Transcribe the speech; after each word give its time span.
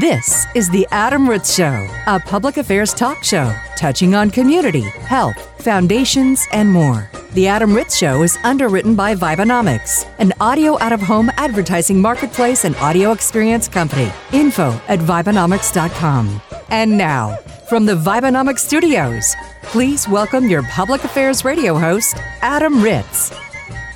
This 0.00 0.48
is 0.56 0.68
The 0.68 0.88
Adam 0.90 1.30
Ritz 1.30 1.54
Show, 1.54 1.88
a 2.08 2.18
public 2.18 2.56
affairs 2.56 2.92
talk 2.92 3.22
show 3.22 3.54
touching 3.76 4.16
on 4.16 4.28
community, 4.28 4.80
health, 4.80 5.36
foundations, 5.62 6.44
and 6.50 6.68
more. 6.68 7.08
The 7.34 7.46
Adam 7.46 7.72
Ritz 7.72 7.96
Show 7.96 8.24
is 8.24 8.36
underwritten 8.42 8.96
by 8.96 9.14
Vibenomics, 9.14 10.04
an 10.18 10.32
audio 10.40 10.76
out 10.80 10.90
of 10.90 11.00
home 11.00 11.30
advertising 11.36 12.00
marketplace 12.00 12.64
and 12.64 12.74
audio 12.76 13.12
experience 13.12 13.68
company. 13.68 14.10
Info 14.32 14.72
at 14.88 14.98
Vibenomics.com. 14.98 16.42
And 16.70 16.98
now, 16.98 17.36
from 17.68 17.86
the 17.86 17.94
Vibenomics 17.94 18.58
studios, 18.58 19.32
please 19.62 20.08
welcome 20.08 20.48
your 20.48 20.64
public 20.64 21.04
affairs 21.04 21.44
radio 21.44 21.78
host, 21.78 22.16
Adam 22.42 22.82
Ritz. 22.82 23.30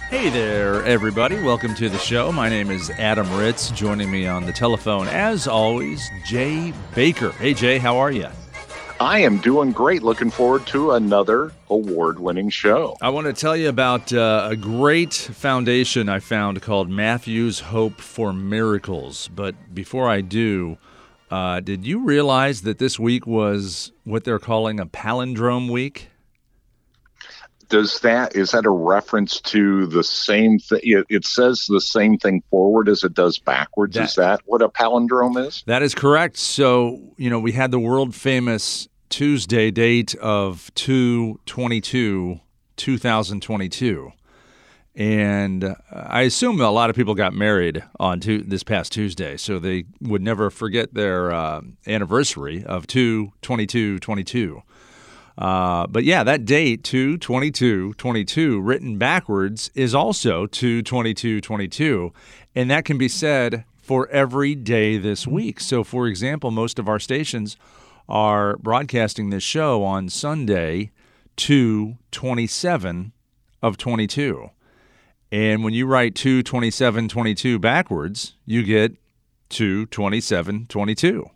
Hey 0.09 0.31
there, 0.31 0.83
everybody. 0.87 1.37
Welcome 1.43 1.75
to 1.75 1.91
the 1.91 1.99
show. 1.99 2.33
My 2.33 2.49
name 2.49 2.71
is 2.71 2.89
Adam 2.89 3.31
Ritz. 3.37 3.71
Joining 3.73 4.11
me 4.11 4.27
on 4.27 4.47
the 4.47 4.53
telephone, 4.53 5.07
as 5.07 5.47
always, 5.47 6.09
Jay 6.25 6.73
Baker. 6.95 7.31
Hey, 7.33 7.53
Jay, 7.53 7.77
how 7.77 7.99
are 7.99 8.11
you? 8.11 8.27
I 9.01 9.19
am 9.19 9.37
doing 9.37 9.71
great. 9.71 10.03
Looking 10.03 10.31
forward 10.31 10.67
to 10.69 10.93
another 10.93 11.53
award 11.69 12.21
winning 12.21 12.49
show. 12.49 12.97
I 13.03 13.11
want 13.11 13.27
to 13.27 13.35
tell 13.35 13.55
you 13.55 13.69
about 13.69 14.11
uh, 14.11 14.49
a 14.51 14.57
great 14.57 15.13
foundation 15.13 16.09
I 16.09 16.21
found 16.21 16.63
called 16.63 16.89
Matthew's 16.89 17.61
Hope 17.61 18.01
for 18.01 18.33
Miracles. 18.33 19.29
But 19.29 19.75
before 19.75 20.09
I 20.09 20.23
do, 20.23 20.79
uh, 21.31 21.61
did 21.61 21.87
you 21.87 21.99
realize 22.01 22.63
that 22.63 22.79
this 22.79 22.99
week 22.99 23.27
was 23.27 23.93
what 24.05 24.25
they're 24.25 24.39
calling 24.39 24.81
a 24.81 24.87
palindrome 24.87 25.71
week? 25.71 26.09
Does 27.69 28.01
that 28.01 28.35
is 28.35 28.51
that 28.53 28.65
a 28.65 28.71
reference 28.71 29.41
to 29.41 29.87
the 29.87 30.03
same 30.03 30.59
thing 30.59 30.81
it, 30.83 31.07
it, 31.09 31.25
says 31.25 31.67
the 31.69 31.81
same 31.81 32.19
thing 32.19 32.43
forward 32.51 32.89
as 32.89 33.05
it 33.05 33.15
does 33.15 33.39
backwards 33.39 33.95
that, 33.95 34.05
is 34.05 34.15
that 34.15 34.41
what 34.47 34.63
a 34.63 34.69
palindrome 34.69 35.47
is? 35.47 35.63
That 35.67 35.83
is 35.83 35.95
correct. 35.95 36.37
So 36.37 37.01
you 37.17 37.31
know 37.31 37.39
we 37.39 37.53
had 37.53 37.71
the 37.71 37.79
world 37.79 38.15
famous 38.15 38.89
tuesday 39.09 39.71
date 39.71 40.15
of 40.17 40.71
222 40.75 42.41
2022 42.77 44.13
and 44.99 45.77
I 45.93 46.23
assume 46.23 46.61
a 46.61 46.71
lot 46.71 46.91
of 46.91 46.97
people 46.97 47.15
got 47.15 47.33
married 47.33 47.85
on 48.01 48.19
two, 48.19 48.43
this 48.43 48.65
past 48.65 48.91
Tuesday, 48.91 49.37
so 49.37 49.61
they 49.61 49.85
would 50.01 50.23
never 50.23 50.51
forget 50.51 50.93
their 50.93 51.31
uh, 51.31 51.61
anniversary 51.87 52.65
of 52.65 52.89
2 52.89 53.33
22 53.41 54.01
22. 54.01 54.61
Uh, 55.39 55.87
but 55.87 56.03
yeah, 56.03 56.25
that 56.25 56.45
date, 56.45 56.83
2 56.83 57.17
22 57.19 57.95
22, 57.95 58.61
written 58.61 58.99
backwards, 58.99 59.71
is 59.75 59.95
also 59.95 60.47
2 60.47 60.83
22 60.83 61.41
22. 61.41 62.13
And 62.57 62.69
that 62.71 62.85
can 62.85 62.99
be 62.99 63.09
said 63.09 63.65
for 63.77 64.09
every 64.09 64.57
day 64.57 64.99
this 64.99 65.29
week. 65.29 65.61
So, 65.61 65.85
for 65.85 66.09
example, 66.09 66.51
most 66.51 66.81
of 66.81 66.89
our 66.89 66.99
stations 66.99 67.57
are 68.09 68.57
broadcasting 68.57 69.31
this 69.31 69.45
show 69.45 69.85
on 69.85 70.09
Sunday, 70.09 70.91
2 71.37 71.97
27 72.11 73.13
of 73.63 73.77
22. 73.77 74.51
And 75.31 75.63
when 75.63 75.73
you 75.73 75.87
write 75.87 76.17
2 76.17 76.43
27 76.43 77.07
22 77.09 77.61
backwards, 77.61 78.35
you 78.45 78.65
get 78.65 78.97
2 79.51 79.87
27 79.87 80.67
22. 80.67 81.31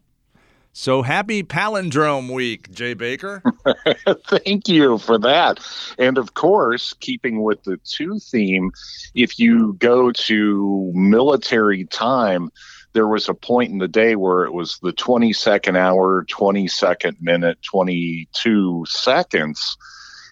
So 0.74 1.02
happy 1.02 1.42
Palindrome 1.42 2.32
Week, 2.32 2.70
Jay 2.72 2.94
Baker. 2.94 3.42
Thank 4.26 4.68
you 4.68 4.96
for 4.96 5.18
that. 5.18 5.60
And 5.98 6.16
of 6.16 6.32
course, 6.32 6.94
keeping 6.94 7.42
with 7.42 7.62
the 7.64 7.76
two 7.84 8.18
theme, 8.18 8.70
if 9.14 9.38
you 9.38 9.74
go 9.74 10.12
to 10.12 10.90
military 10.94 11.84
time, 11.84 12.50
there 12.94 13.06
was 13.06 13.28
a 13.28 13.34
point 13.34 13.70
in 13.70 13.78
the 13.78 13.88
day 13.88 14.16
where 14.16 14.44
it 14.44 14.52
was 14.52 14.78
the 14.82 14.94
22nd 14.94 15.76
hour, 15.76 16.24
22nd 16.24 17.20
minute, 17.20 17.58
22 17.62 18.84
seconds. 18.88 19.76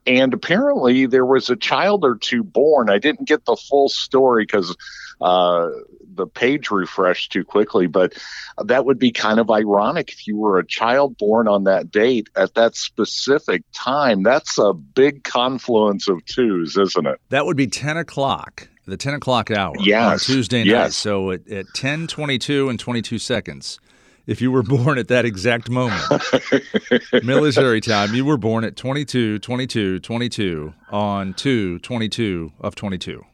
And 0.06 0.32
apparently 0.32 1.04
there 1.04 1.26
was 1.26 1.50
a 1.50 1.56
child 1.56 2.02
or 2.02 2.16
two 2.16 2.42
born. 2.42 2.88
I 2.88 2.98
didn't 2.98 3.28
get 3.28 3.44
the 3.44 3.56
full 3.56 3.90
story 3.90 4.44
because 4.44 4.74
uh, 5.20 5.68
the 6.14 6.26
page 6.26 6.70
refreshed 6.70 7.32
too 7.32 7.44
quickly, 7.44 7.86
but 7.86 8.14
that 8.62 8.84
would 8.84 8.98
be 8.98 9.12
kind 9.12 9.40
of 9.40 9.50
ironic 9.50 10.12
if 10.12 10.26
you 10.26 10.36
were 10.36 10.58
a 10.58 10.66
child 10.66 11.16
born 11.18 11.48
on 11.48 11.64
that 11.64 11.90
date 11.90 12.28
at 12.36 12.54
that 12.54 12.76
specific 12.76 13.62
time. 13.72 14.22
That's 14.22 14.58
a 14.58 14.72
big 14.72 15.24
confluence 15.24 16.08
of 16.08 16.24
twos, 16.26 16.76
isn't 16.76 17.06
it? 17.06 17.20
That 17.30 17.46
would 17.46 17.56
be 17.56 17.66
10 17.66 17.96
o'clock, 17.96 18.68
the 18.86 18.96
10 18.96 19.14
o'clock 19.14 19.50
hour 19.50 19.74
yes. 19.78 20.12
on 20.12 20.34
Tuesday 20.34 20.58
night. 20.58 20.70
Yes. 20.70 20.96
So 20.96 21.30
at, 21.30 21.48
at 21.48 21.66
10 21.74 22.06
22 22.06 22.68
and 22.68 22.78
22 22.78 23.18
seconds, 23.18 23.78
if 24.26 24.40
you 24.40 24.50
were 24.50 24.62
born 24.64 24.98
at 24.98 25.08
that 25.08 25.24
exact 25.24 25.70
moment, 25.70 26.02
military 27.22 27.80
time, 27.80 28.14
you 28.14 28.24
were 28.24 28.36
born 28.36 28.64
at 28.64 28.76
22, 28.76 29.38
22, 29.38 30.00
22 30.00 30.74
on 30.90 31.34
2 31.34 31.78
22 31.78 32.52
of 32.60 32.74
22. 32.74 33.24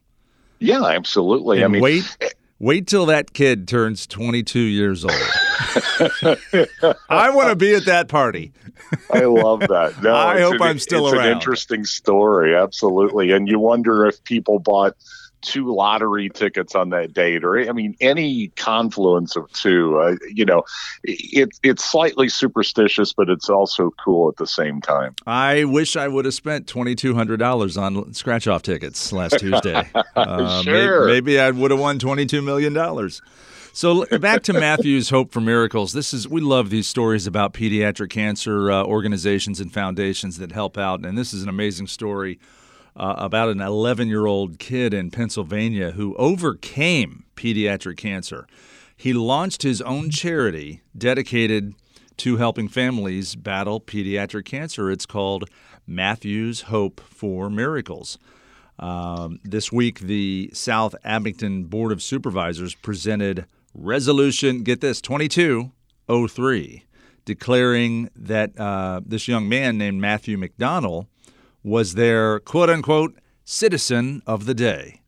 Yeah, 0.58 0.84
absolutely. 0.84 1.58
And 1.58 1.64
I 1.64 1.68
mean, 1.68 1.82
wait, 1.82 2.16
eh, 2.20 2.28
wait 2.58 2.86
till 2.86 3.06
that 3.06 3.32
kid 3.32 3.68
turns 3.68 4.06
22 4.06 4.58
years 4.58 5.04
old. 5.04 5.14
I 7.08 7.30
want 7.30 7.50
to 7.50 7.56
be 7.56 7.74
at 7.74 7.86
that 7.86 8.08
party. 8.08 8.52
I 9.12 9.20
love 9.24 9.60
that. 9.60 10.02
No, 10.02 10.14
I 10.14 10.40
hope 10.40 10.54
an, 10.54 10.62
I'm 10.62 10.78
still 10.78 11.06
it's 11.06 11.14
around. 11.14 11.24
It's 11.24 11.30
an 11.30 11.38
interesting 11.38 11.84
story, 11.84 12.56
absolutely. 12.56 13.32
And 13.32 13.48
you 13.48 13.58
wonder 13.58 14.06
if 14.06 14.22
people 14.24 14.58
bought 14.58 14.96
two 15.42 15.74
lottery 15.74 16.28
tickets 16.28 16.74
on 16.74 16.90
that 16.90 17.12
date, 17.12 17.44
or 17.44 17.58
I 17.58 17.72
mean, 17.72 17.96
any 18.00 18.48
confluence 18.48 19.36
of 19.36 19.50
two. 19.52 19.98
Uh, 19.98 20.16
you 20.32 20.44
know, 20.44 20.64
it, 21.04 21.50
it's 21.62 21.84
slightly 21.84 22.28
superstitious, 22.28 23.12
but 23.12 23.28
it's 23.28 23.48
also 23.48 23.92
cool 24.02 24.28
at 24.28 24.36
the 24.36 24.46
same 24.46 24.80
time. 24.80 25.14
I 25.26 25.64
wish 25.64 25.96
I 25.96 26.08
would 26.08 26.24
have 26.24 26.34
spent 26.34 26.66
twenty 26.66 26.94
two 26.94 27.14
hundred 27.14 27.38
dollars 27.38 27.76
on 27.76 28.12
scratch 28.14 28.46
off 28.46 28.62
tickets 28.62 29.12
last 29.12 29.38
Tuesday. 29.38 29.90
Uh, 30.16 30.62
sure. 30.62 31.06
Maybe, 31.06 31.32
maybe 31.32 31.40
I 31.40 31.50
would 31.50 31.70
have 31.70 31.78
won 31.78 31.98
twenty 31.98 32.24
two 32.24 32.40
million 32.40 32.72
dollars. 32.72 33.20
So 33.76 34.06
back 34.18 34.42
to 34.44 34.54
Matthew's 34.54 35.10
Hope 35.10 35.30
for 35.30 35.42
Miracles. 35.42 35.92
This 35.92 36.14
is 36.14 36.26
we 36.26 36.40
love 36.40 36.70
these 36.70 36.88
stories 36.88 37.26
about 37.26 37.52
pediatric 37.52 38.08
cancer 38.08 38.70
uh, 38.70 38.82
organizations 38.84 39.60
and 39.60 39.70
foundations 39.70 40.38
that 40.38 40.52
help 40.52 40.78
out, 40.78 41.04
and 41.04 41.18
this 41.18 41.34
is 41.34 41.42
an 41.42 41.50
amazing 41.50 41.86
story 41.86 42.38
uh, 42.96 43.14
about 43.18 43.50
an 43.50 43.60
11 43.60 44.08
year 44.08 44.26
old 44.26 44.58
kid 44.58 44.94
in 44.94 45.10
Pennsylvania 45.10 45.92
who 45.92 46.14
overcame 46.16 47.24
pediatric 47.36 47.96
cancer. 47.96 48.46
He 48.96 49.12
launched 49.12 49.62
his 49.62 49.82
own 49.82 50.10
charity 50.10 50.80
dedicated 50.96 51.74
to 52.18 52.38
helping 52.38 52.68
families 52.68 53.36
battle 53.36 53.80
pediatric 53.80 54.46
cancer. 54.46 54.90
It's 54.90 55.04
called 55.04 55.50
Matthew's 55.86 56.62
Hope 56.62 57.00
for 57.00 57.50
Miracles. 57.50 58.18
Um, 58.78 59.40
this 59.44 59.70
week, 59.70 60.00
the 60.00 60.50
South 60.52 60.94
Abington 61.04 61.64
Board 61.64 61.92
of 61.92 62.02
Supervisors 62.02 62.74
presented 62.74 63.46
resolution, 63.74 64.62
get 64.62 64.80
this, 64.80 65.00
2203, 65.00 66.84
declaring 67.24 68.10
that 68.16 68.58
uh, 68.58 69.00
this 69.04 69.28
young 69.28 69.48
man 69.48 69.78
named 69.78 70.00
Matthew 70.00 70.36
McDonald 70.38 71.06
was 71.66 71.94
their 71.94 72.38
quote 72.38 72.70
unquote 72.70 73.18
citizen 73.44 74.22
of 74.24 74.46
the 74.46 74.54
day. 74.54 75.00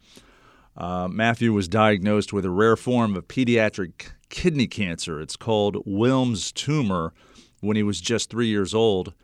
Uh, 0.77 1.07
Matthew 1.09 1.53
was 1.53 1.69
diagnosed 1.69 2.33
with 2.33 2.45
a 2.45 2.51
rare 2.51 2.75
form 2.77 3.15
of 3.15 3.29
pediatric 3.29 4.09
kidney 4.29 4.67
cancer. 4.67 5.21
It's 5.21 5.37
called 5.37 5.77
Wilms 5.87 6.53
tumor 6.53 7.15
when 7.61 7.77
he 7.77 7.85
was 7.85 8.01
just 8.01 8.29
three 8.29 8.49
years 8.49 8.75
old. 8.75 9.15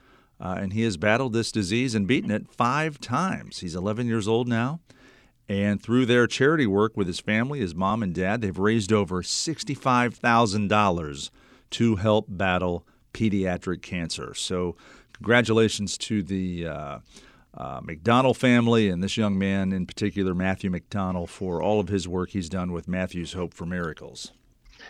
Uh, 0.40 0.58
and 0.60 0.72
he 0.72 0.82
has 0.82 0.96
battled 0.96 1.32
this 1.32 1.50
disease 1.50 1.96
and 1.96 2.06
beaten 2.06 2.30
it 2.30 2.48
five 2.48 3.00
times. 3.00 3.58
He's 3.58 3.74
11 3.74 4.06
years 4.06 4.28
old 4.28 4.46
now. 4.46 4.78
And 5.48 5.82
through 5.82 6.06
their 6.06 6.28
charity 6.28 6.68
work 6.68 6.96
with 6.96 7.08
his 7.08 7.20
family, 7.20 7.58
his 7.58 7.74
mom 7.74 8.00
and 8.02 8.14
dad, 8.14 8.42
they've 8.42 8.56
raised 8.56 8.92
over 8.92 9.22
$65,000 9.22 11.30
to 11.70 11.96
help 11.96 12.26
battle 12.28 12.86
pediatric 13.12 13.82
cancer. 13.82 14.34
So, 14.34 14.76
congratulations 15.14 15.96
to 15.96 16.22
the 16.22 16.66
uh, 16.66 16.98
uh, 17.56 17.80
McDonald 17.82 18.36
family 18.36 18.88
and 18.88 19.02
this 19.02 19.16
young 19.16 19.38
man 19.38 19.72
in 19.72 19.86
particular, 19.86 20.34
Matthew 20.34 20.70
McDonald, 20.70 21.30
for 21.30 21.62
all 21.62 21.80
of 21.80 21.88
his 21.88 22.08
work 22.08 22.30
he's 22.30 22.48
done 22.48 22.72
with 22.72 22.88
Matthew's 22.88 23.32
Hope 23.32 23.54
for 23.54 23.66
Miracles. 23.66 24.32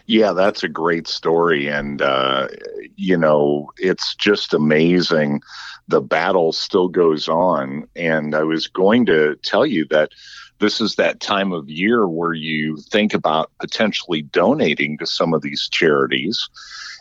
Yeah, 0.06 0.32
that's 0.32 0.62
a 0.62 0.69
great 0.69 1.06
story. 1.06 1.69
And, 1.69 2.02
uh, 2.02 2.49
you 2.96 3.16
know, 3.16 3.70
it's 3.78 4.14
just 4.14 4.52
amazing. 4.52 5.40
The 5.88 6.00
battle 6.00 6.52
still 6.52 6.88
goes 6.88 7.28
on. 7.28 7.87
And 7.94 8.34
I 8.34 8.43
was 8.43 8.66
going 8.66 9.06
to 9.06 9.37
tell 9.43 9.64
you 9.64 9.87
that 9.90 10.11
this 10.58 10.81
is 10.81 10.96
that 10.96 11.20
time 11.20 11.52
of 11.52 11.69
year 11.69 12.08
where 12.08 12.32
you 12.32 12.76
think 12.90 13.14
about 13.14 13.50
potentially 13.61 14.22
donating 14.22 14.99
to 14.99 15.06
some 15.06 15.34
of 15.34 15.43
these 15.43 15.69
charities. 15.69 16.49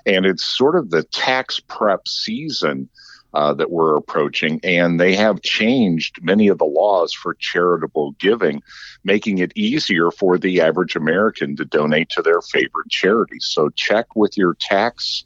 And 0.06 0.26
it's 0.26 0.44
sort 0.44 0.76
of 0.76 0.90
the 0.90 1.04
tax 1.04 1.60
prep 1.60 2.08
season 2.08 2.90
uh, 3.34 3.54
that 3.54 3.72
we're 3.72 3.98
approaching, 3.98 4.60
and 4.64 5.00
they 5.00 5.16
have 5.16 5.42
changed 5.42 6.24
many 6.24 6.48
of 6.48 6.58
the 6.58 6.66
laws 6.66 7.14
for 7.14 7.34
charitable 7.36 8.12
giving, 8.20 8.62
making 9.04 9.40
it 9.40 9.52
easier 9.56 10.12
for 10.12 10.38
the 10.38 10.62
average 10.62 10.96
American 10.96 11.56
to 11.56 11.66
donate 11.66 12.10
to 12.10 12.22
their 12.22 12.42
favorite 12.42 12.90
charities. 12.90 13.46
So 13.46 13.70
check 13.70 14.16
with 14.16 14.38
your 14.38 14.56
tax 14.60 15.24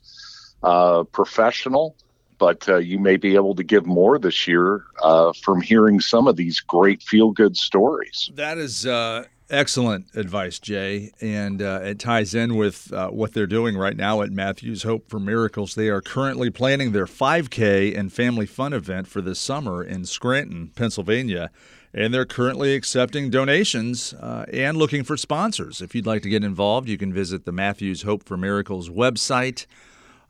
uh, 0.64 1.04
professional. 1.04 1.96
But 2.40 2.70
uh, 2.70 2.78
you 2.78 3.00
may 3.00 3.18
be 3.18 3.34
able 3.34 3.56
to 3.56 3.64
give 3.64 3.88
more 3.88 4.20
this 4.20 4.48
year 4.48 4.86
uh, 5.02 5.34
from 5.42 5.60
hearing 5.60 6.00
some 6.00 6.28
of 6.28 6.36
these 6.36 6.60
great 6.60 7.02
feel 7.02 7.32
good 7.32 7.58
stories. 7.58 8.30
That 8.36 8.60
is 8.60 8.86
uh, 8.86 9.26
Excellent 9.50 10.14
advice, 10.14 10.60
Jay. 10.60 11.12
And 11.22 11.62
uh, 11.62 11.80
it 11.82 12.00
ties 12.00 12.36
in 12.36 12.58
with 12.58 12.92
uh, 12.92 13.10
what 13.10 13.34
they're 13.34 13.48
doing 13.48 13.78
right 13.78 13.96
now 13.96 14.22
at 14.22 14.32
Matthews 14.32 14.84
Hope 14.84 15.10
for 15.10 15.22
Miracles. 15.22 15.76
They 15.76 15.88
are 15.88 16.02
currently 16.02 16.50
planning 16.50 16.92
their 16.92 17.06
5K 17.06 17.98
and 17.98 18.12
Family 18.12 18.46
Fun 18.46 18.74
event 18.74 19.08
for 19.08 19.22
this 19.22 19.40
summer 19.40 19.82
in 19.82 20.06
Scranton, 20.06 20.72
Pennsylvania. 20.76 21.50
And 21.94 22.14
they're 22.14 22.26
currently 22.26 22.76
accepting 22.76 23.30
donations 23.30 24.14
uh, 24.16 24.46
and 24.52 24.76
looking 24.76 25.06
for 25.06 25.16
sponsors. 25.16 25.82
If 25.82 25.96
you'd 25.96 26.06
like 26.06 26.24
to 26.24 26.30
get 26.30 26.44
involved, 26.44 26.90
you 26.90 26.98
can 26.98 27.14
visit 27.14 27.46
the 27.46 27.54
Matthews 27.54 28.02
Hope 28.02 28.24
for 28.24 28.36
Miracles 28.36 28.90
website 28.90 29.66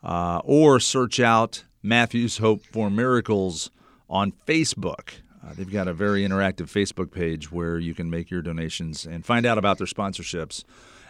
uh, 0.03 0.41
or 0.43 0.79
search 0.79 1.19
out 1.19 1.63
Matthews 1.81 2.37
Hope 2.37 2.63
for 2.63 2.91
Miracles 2.91 3.71
on 4.07 4.33
Facebook. 4.45 5.09
Uh, 5.45 5.53
they've 5.55 5.71
got 5.71 5.87
a 5.87 5.93
very 5.93 6.23
interactive 6.23 6.65
Facebook 6.65 7.11
page 7.11 7.51
where 7.51 7.77
you 7.79 7.93
can 7.93 8.09
make 8.09 8.29
your 8.29 8.41
donations 8.41 9.05
and 9.05 9.25
find 9.25 9.45
out 9.45 9.57
about 9.57 9.77
their 9.77 9.87
sponsorships 9.87 10.63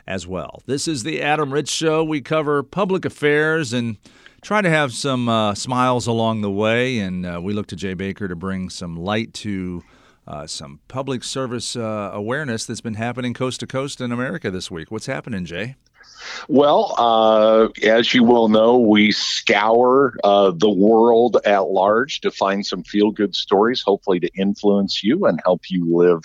as 0.06 0.26
well. 0.26 0.62
This 0.66 0.88
is 0.88 1.04
the 1.04 1.22
Adam 1.22 1.52
Ritz 1.52 1.72
Show. 1.72 2.04
We 2.04 2.22
cover 2.22 2.64
public 2.64 3.06
affairs 3.06 3.74
and 3.74 3.98
try 4.42 4.62
to 4.62 4.70
have 4.70 4.94
some 4.94 5.28
uh, 5.28 5.56
smiles 5.56 6.08
along 6.08 6.42
the 6.42 6.52
way. 6.52 7.00
And 7.00 7.26
uh, 7.26 7.42
we 7.44 7.54
look 7.54 7.68
to 7.68 7.76
Jay 7.76 7.94
Baker 7.94 8.28
to 8.28 8.36
bring 8.36 8.70
some 8.70 8.96
light 8.96 9.34
to 9.36 9.84
uh, 10.28 10.48
some 10.48 10.80
public 10.88 11.24
service 11.24 11.76
uh, 11.76 12.12
awareness 12.14 12.66
that's 12.66 12.82
been 12.82 12.96
happening 12.96 13.34
coast 13.34 13.60
to 13.62 13.68
coast 13.68 14.02
in 14.02 14.12
America 14.12 14.52
this 14.52 14.70
week. 14.70 14.92
What's 14.92 15.06
happening, 15.06 15.46
Jay? 15.46 15.76
Well, 16.48 16.94
uh, 16.98 17.68
as 17.84 18.14
you 18.14 18.24
will 18.24 18.50
know, 18.50 18.78
we 18.78 19.12
scour 19.12 20.16
uh, 20.24 20.52
the 20.52 20.70
world 20.70 21.38
at 21.46 21.68
large 21.68 22.22
to 22.22 22.32
find 22.32 22.66
some 22.66 22.84
feel 22.84 23.12
good 23.12 23.36
stories, 23.36 23.82
hopefully 23.82 24.20
to 24.22 24.30
influence 24.36 25.04
you 25.04 25.26
and 25.26 25.40
help 25.44 25.64
you 25.70 25.86
live 25.96 26.22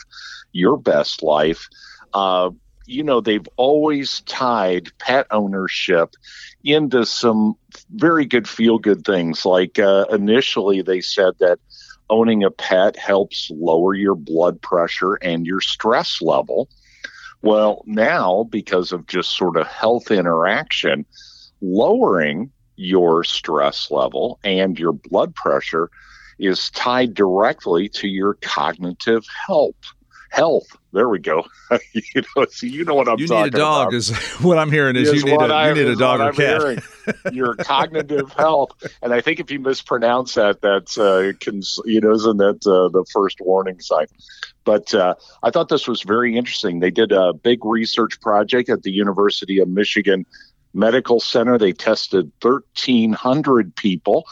your 0.53 0.77
best 0.77 1.23
life. 1.23 1.69
Uh, 2.13 2.51
you 2.87 3.03
know, 3.03 3.21
they've 3.21 3.47
always 3.57 4.21
tied 4.23 4.89
pet 4.99 5.27
ownership 5.31 6.15
into 6.65 7.05
some 7.07 7.55
very 7.91 8.25
good 8.27 8.49
feel 8.49 8.79
good 8.79 9.05
things. 9.05 9.45
Like 9.45 9.79
uh, 9.79 10.07
initially, 10.11 10.83
they 10.83 11.01
said 11.01 11.35
that 11.41 11.59
owning 12.11 12.45
a 12.45 12.51
pet 12.51 12.97
helps 12.97 13.51
lower 13.51 13.95
your 13.95 14.15
blood 14.15 14.61
pressure 14.61 15.15
and 15.15 15.47
your 15.47 15.61
stress 15.61 16.21
level. 16.21 16.69
Well, 17.43 17.83
now, 17.87 18.45
because 18.51 18.93
of 18.93 19.07
just 19.07 19.37
sort 19.37 19.57
of 19.57 19.67
health 19.67 20.11
interaction, 20.11 21.05
lowering 21.61 22.53
your 22.77 23.25
stress 23.25 23.91
level 23.91 24.39
and 24.45 24.79
your 24.79 24.93
blood 24.93 25.35
pressure 25.35 25.91
is 26.39 26.71
tied 26.71 27.15
directly 27.15 27.89
to 27.89 28.09
your 28.09 28.35
cognitive 28.41 29.25
health. 29.47 29.75
Health. 30.33 30.67
There 30.93 31.09
we 31.11 31.19
go. 31.19 31.45
you 31.93 32.23
know, 32.37 32.47
see, 32.51 32.69
you 32.69 32.85
know 32.85 32.95
what 32.95 33.07
I'm 33.09 33.19
you 33.19 33.29
talking 33.29 33.45
need 33.45 33.55
a 33.55 33.59
dog 33.59 33.89
about. 33.89 33.95
is 33.95 34.11
what 34.41 34.57
I'm 34.59 34.71
hearing 34.71 34.97
is, 34.97 35.09
Is 35.11 35.21
you 35.23 35.27
need 35.31 35.37
what 35.37 35.51
a, 35.51 35.55
I- 35.55 35.69
you 35.69 35.75
need 35.75 35.89
a 35.89 35.97
dog 35.97 36.21
or 36.21 36.25
I'm 36.25 36.35
cat. 36.35 36.61
hearing. 36.61 36.79
your 37.33 37.55
cognitive 37.57 38.33
health. 38.33 38.71
And 39.03 39.13
I 39.13 39.21
think 39.21 39.41
if 39.41 39.51
you 39.51 39.61
mispronounce 39.61 40.35
that, 40.35 40.63
that's 40.63 40.97
uh, 40.97 41.33
cons- 41.41 41.81
you 41.85 42.01
know, 42.01 42.13
isn't 42.13 42.39
that 42.39 42.67
uh, 42.67 42.89
the 42.89 43.05
first 43.13 43.39
warning 43.43 43.79
sign? 43.81 44.07
But 44.65 44.95
uh, 44.95 45.15
I 45.43 45.51
thought 45.51 45.69
this 45.69 45.87
was 45.87 46.01
very 46.03 46.37
interesting. 46.37 46.81
They 46.81 46.91
did 46.91 47.13
a 47.13 47.33
big 47.35 47.65
research 47.65 48.21
project 48.21 48.71
at 48.71 48.83
the 48.85 48.91
University 48.93 49.59
of 49.59 49.69
Michigan 49.69 50.25
Medical 50.73 51.21
Center. 51.21 51.59
They 51.59 51.73
tested 51.73 52.33
1,300 52.41 53.77
people 53.77 54.25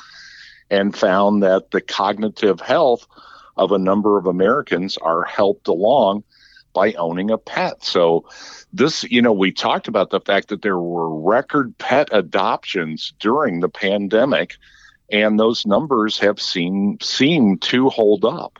and 0.71 0.97
found 0.97 1.43
that 1.43 1.73
the 1.73 1.81
cognitive 1.81 2.61
health 2.61 3.07
of 3.61 3.73
a 3.73 3.79
number 3.79 4.19
of 4.19 4.27
Americans 4.27 4.97
are 4.97 5.23
helped 5.23 5.69
along 5.69 6.25
by 6.73 6.95
owning 6.95 7.31
a 7.31 7.37
pet. 7.37 7.85
So 7.85 8.25
this, 8.73 9.05
you 9.05 9.21
know, 9.21 9.33
we 9.33 9.53
talked 9.53 9.87
about 9.87 10.09
the 10.11 10.21
fact 10.21 10.49
that 10.49 10.63
there 10.63 10.79
were 10.79 11.21
record 11.21 11.77
pet 11.77 12.09
adoptions 12.11 13.13
during 13.21 13.61
the 13.61 13.69
pandemic, 13.69 14.57
and 15.11 15.39
those 15.39 15.67
numbers 15.67 16.19
have 16.21 16.41
seemed 16.41 17.03
seem 17.03 17.59
to 17.59 17.91
hold 17.91 18.25
up. 18.25 18.59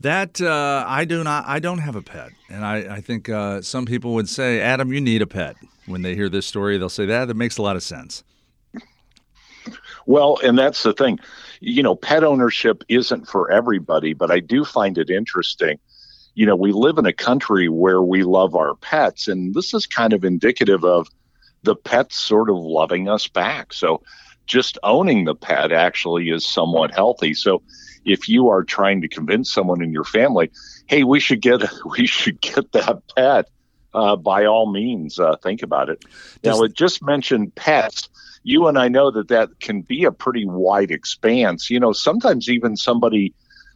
That 0.00 0.40
uh, 0.40 0.84
I 0.86 1.04
do 1.04 1.24
not. 1.24 1.44
I 1.48 1.58
don't 1.58 1.78
have 1.78 1.96
a 1.96 2.02
pet, 2.02 2.30
and 2.48 2.64
I, 2.64 2.96
I 2.96 3.00
think 3.00 3.28
uh, 3.28 3.62
some 3.62 3.84
people 3.84 4.14
would 4.14 4.28
say, 4.28 4.60
Adam, 4.60 4.92
you 4.92 5.00
need 5.00 5.22
a 5.22 5.26
pet. 5.26 5.56
When 5.86 6.02
they 6.02 6.14
hear 6.14 6.28
this 6.28 6.46
story, 6.46 6.78
they'll 6.78 6.88
say 6.88 7.06
that. 7.06 7.24
That 7.24 7.34
makes 7.34 7.58
a 7.58 7.62
lot 7.62 7.74
of 7.74 7.82
sense. 7.82 8.22
Well, 10.06 10.38
and 10.44 10.56
that's 10.56 10.84
the 10.84 10.92
thing. 10.92 11.18
You 11.60 11.82
know, 11.82 11.94
pet 11.94 12.24
ownership 12.24 12.84
isn't 12.88 13.28
for 13.28 13.50
everybody, 13.50 14.14
but 14.14 14.30
I 14.30 14.40
do 14.40 14.64
find 14.64 14.98
it 14.98 15.10
interesting. 15.10 15.78
You 16.34 16.46
know, 16.46 16.56
we 16.56 16.72
live 16.72 16.98
in 16.98 17.06
a 17.06 17.12
country 17.12 17.68
where 17.68 18.02
we 18.02 18.22
love 18.22 18.54
our 18.54 18.74
pets, 18.76 19.28
and 19.28 19.54
this 19.54 19.74
is 19.74 19.86
kind 19.86 20.12
of 20.12 20.24
indicative 20.24 20.84
of 20.84 21.08
the 21.62 21.74
pets 21.74 22.16
sort 22.16 22.48
of 22.48 22.56
loving 22.56 23.08
us 23.08 23.26
back. 23.26 23.72
So 23.72 24.02
just 24.46 24.78
owning 24.82 25.24
the 25.24 25.34
pet 25.34 25.72
actually 25.72 26.30
is 26.30 26.46
somewhat 26.46 26.94
healthy. 26.94 27.34
So 27.34 27.62
if 28.04 28.28
you 28.28 28.48
are 28.48 28.64
trying 28.64 29.00
to 29.02 29.08
convince 29.08 29.52
someone 29.52 29.82
in 29.82 29.92
your 29.92 30.04
family, 30.04 30.50
hey, 30.86 31.04
we 31.04 31.20
should 31.20 31.40
get 31.40 31.62
we 31.98 32.06
should 32.06 32.40
get 32.40 32.72
that 32.72 33.02
pet, 33.14 33.46
uh, 33.94 34.16
by 34.16 34.46
all 34.46 34.70
means, 34.70 35.18
uh, 35.18 35.36
think 35.36 35.62
about 35.62 35.88
it. 35.88 36.04
Now, 36.44 36.52
Does- 36.52 36.62
it 36.62 36.74
just 36.74 37.02
mentioned 37.02 37.54
pets. 37.54 38.08
You 38.48 38.66
and 38.66 38.78
I 38.78 38.88
know 38.88 39.10
that 39.10 39.28
that 39.28 39.60
can 39.60 39.82
be 39.82 40.04
a 40.04 40.10
pretty 40.10 40.46
wide 40.46 40.90
expanse. 40.90 41.68
You 41.68 41.78
know, 41.80 41.92
sometimes 41.92 42.48
even 42.48 42.78
somebody 42.78 43.34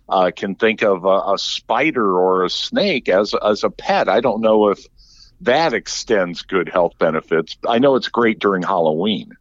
uh, 0.09 0.31
can 0.35 0.55
think 0.55 0.83
of 0.83 1.05
a, 1.05 1.35
a 1.35 1.37
spider 1.37 2.19
or 2.19 2.43
a 2.43 2.49
snake 2.49 3.11
as 3.11 3.35
as 3.45 3.65
a 3.65 3.69
pet. 3.69 4.09
I 4.09 4.21
don't 4.23 4.41
know 4.41 4.71
if 4.71 4.83
that 5.43 5.75
extends 5.75 6.41
good 6.41 6.71
health 6.71 6.95
benefits. 6.99 7.55
I 7.69 7.81
know 7.81 7.97
it's 7.97 8.09
great 8.09 8.39
during 8.39 8.63
Halloween. 8.63 9.33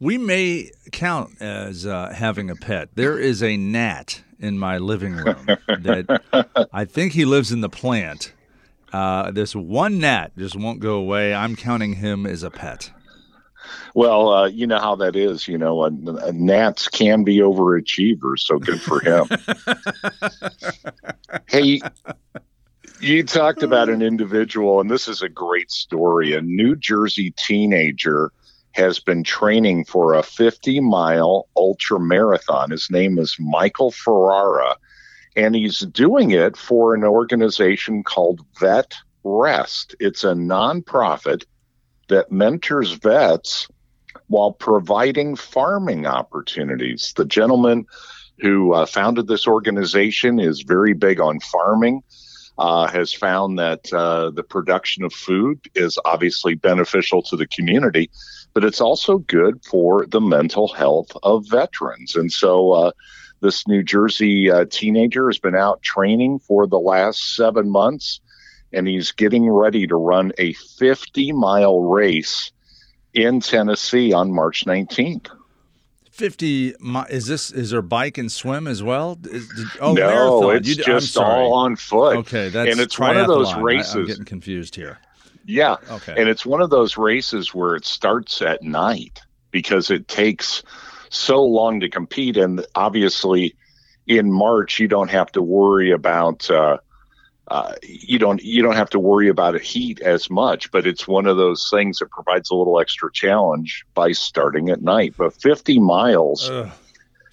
We 0.00 0.18
may 0.18 0.72
count 0.90 1.40
as 1.40 1.86
uh, 1.86 2.12
having 2.12 2.50
a 2.50 2.56
pet. 2.56 2.88
There 2.96 3.20
is 3.20 3.40
a 3.40 3.56
gnat 3.56 4.22
in 4.40 4.58
my 4.58 4.78
living 4.78 5.14
room 5.14 5.46
that 5.68 6.68
I 6.72 6.86
think 6.86 7.12
he 7.12 7.24
lives 7.24 7.52
in 7.52 7.60
the 7.60 7.68
plant. 7.68 8.32
Uh, 8.92 9.30
this 9.30 9.54
one 9.54 10.00
gnat 10.00 10.36
just 10.36 10.56
won't 10.56 10.80
go 10.80 10.94
away. 10.94 11.32
I'm 11.32 11.54
counting 11.54 11.92
him 11.94 12.26
as 12.26 12.42
a 12.42 12.50
pet. 12.50 12.90
Well, 13.94 14.28
uh, 14.32 14.46
you 14.48 14.66
know 14.66 14.78
how 14.78 14.96
that 14.96 15.16
is. 15.16 15.46
You 15.46 15.58
know, 15.58 15.82
uh, 15.82 15.90
uh, 16.06 16.32
gnats 16.34 16.88
can 16.88 17.24
be 17.24 17.38
overachievers, 17.38 18.40
so 18.40 18.58
good 18.58 18.80
for 18.80 19.00
him. 19.00 19.28
hey, 21.48 21.80
you 23.00 23.22
talked 23.24 23.62
about 23.62 23.88
an 23.88 24.02
individual, 24.02 24.80
and 24.80 24.90
this 24.90 25.08
is 25.08 25.22
a 25.22 25.28
great 25.28 25.70
story. 25.70 26.34
A 26.34 26.40
New 26.40 26.76
Jersey 26.76 27.32
teenager 27.36 28.32
has 28.72 28.98
been 29.00 29.22
training 29.22 29.84
for 29.84 30.14
a 30.14 30.22
50 30.22 30.80
mile 30.80 31.48
ultra 31.56 32.00
marathon. 32.00 32.70
His 32.70 32.88
name 32.90 33.18
is 33.18 33.36
Michael 33.38 33.90
Ferrara, 33.90 34.76
and 35.36 35.54
he's 35.54 35.80
doing 35.80 36.30
it 36.30 36.56
for 36.56 36.94
an 36.94 37.04
organization 37.04 38.02
called 38.02 38.40
Vet 38.58 38.94
Rest. 39.24 39.94
It's 40.00 40.24
a 40.24 40.32
nonprofit 40.32 41.44
that 42.12 42.30
mentors 42.30 42.92
vets 42.92 43.68
while 44.28 44.52
providing 44.52 45.34
farming 45.34 46.06
opportunities. 46.06 47.12
The 47.16 47.24
gentleman 47.24 47.86
who 48.38 48.72
uh, 48.72 48.86
founded 48.86 49.26
this 49.26 49.46
organization 49.46 50.38
is 50.38 50.62
very 50.62 50.92
big 50.92 51.20
on 51.20 51.40
farming. 51.40 52.02
Uh, 52.58 52.86
has 52.86 53.14
found 53.14 53.58
that 53.58 53.90
uh, 53.94 54.28
the 54.30 54.42
production 54.42 55.04
of 55.04 55.12
food 55.12 55.58
is 55.74 55.98
obviously 56.04 56.54
beneficial 56.54 57.22
to 57.22 57.34
the 57.34 57.46
community, 57.46 58.10
but 58.52 58.62
it's 58.62 58.80
also 58.80 59.16
good 59.18 59.64
for 59.64 60.04
the 60.04 60.20
mental 60.20 60.68
health 60.68 61.10
of 61.22 61.48
veterans. 61.48 62.14
And 62.14 62.30
so, 62.30 62.72
uh, 62.72 62.90
this 63.40 63.66
New 63.66 63.82
Jersey 63.82 64.50
uh, 64.50 64.66
teenager 64.70 65.28
has 65.28 65.38
been 65.38 65.56
out 65.56 65.82
training 65.82 66.40
for 66.40 66.66
the 66.66 66.78
last 66.78 67.34
seven 67.34 67.70
months, 67.70 68.20
and 68.72 68.86
he's 68.86 69.12
getting 69.12 69.48
ready 69.50 69.86
to 69.86 69.96
run 69.96 70.32
a 70.38 70.52
50 70.52 71.32
mile 71.32 71.80
race 71.82 72.50
in 73.14 73.40
Tennessee 73.40 74.12
on 74.12 74.32
March 74.32 74.64
19th. 74.64 75.28
50 76.10 76.74
mi- 76.80 77.00
is 77.08 77.26
this 77.26 77.50
is 77.50 77.70
there 77.70 77.80
bike 77.82 78.18
and 78.18 78.30
swim 78.30 78.66
as 78.66 78.82
well? 78.82 79.18
Is, 79.24 79.48
did, 79.48 79.66
oh, 79.80 79.94
no, 79.94 80.06
marathon. 80.06 80.56
it's 80.56 80.68
You 80.68 80.74
just 80.84 81.16
all 81.16 81.54
on 81.54 81.76
foot. 81.76 82.16
Okay, 82.18 82.48
that's 82.50 82.70
and 82.70 82.80
it's 82.80 82.98
one 82.98 83.16
of 83.16 83.26
those 83.26 83.48
triathlon. 83.48 83.56
I- 83.56 83.62
races. 83.62 83.94
I'm 83.94 84.06
getting 84.06 84.24
confused 84.24 84.76
here. 84.76 84.98
Yeah. 85.44 85.76
Okay. 85.90 86.14
And 86.16 86.28
it's 86.28 86.46
one 86.46 86.60
of 86.60 86.70
those 86.70 86.96
races 86.96 87.54
where 87.54 87.74
it 87.74 87.84
starts 87.84 88.42
at 88.42 88.62
night 88.62 89.20
because 89.50 89.90
it 89.90 90.06
takes 90.06 90.62
so 91.08 91.42
long 91.44 91.80
to 91.80 91.88
compete. 91.88 92.36
And 92.36 92.64
obviously, 92.74 93.56
in 94.06 94.30
March, 94.30 94.78
you 94.78 94.86
don't 94.86 95.10
have 95.10 95.32
to 95.32 95.42
worry 95.42 95.90
about. 95.90 96.48
Uh, 96.50 96.78
uh, 97.52 97.74
you 97.82 98.18
don't 98.18 98.42
you 98.42 98.62
don't 98.62 98.76
have 98.76 98.88
to 98.88 98.98
worry 98.98 99.28
about 99.28 99.54
a 99.54 99.58
heat 99.58 100.00
as 100.00 100.30
much, 100.30 100.70
but 100.70 100.86
it's 100.86 101.06
one 101.06 101.26
of 101.26 101.36
those 101.36 101.68
things 101.68 101.98
that 101.98 102.08
provides 102.08 102.50
a 102.50 102.54
little 102.54 102.80
extra 102.80 103.12
challenge 103.12 103.84
by 103.92 104.10
starting 104.12 104.70
at 104.70 104.80
night. 104.80 105.12
But 105.18 105.34
50 105.34 105.78
miles 105.78 106.48
Ugh. 106.48 106.70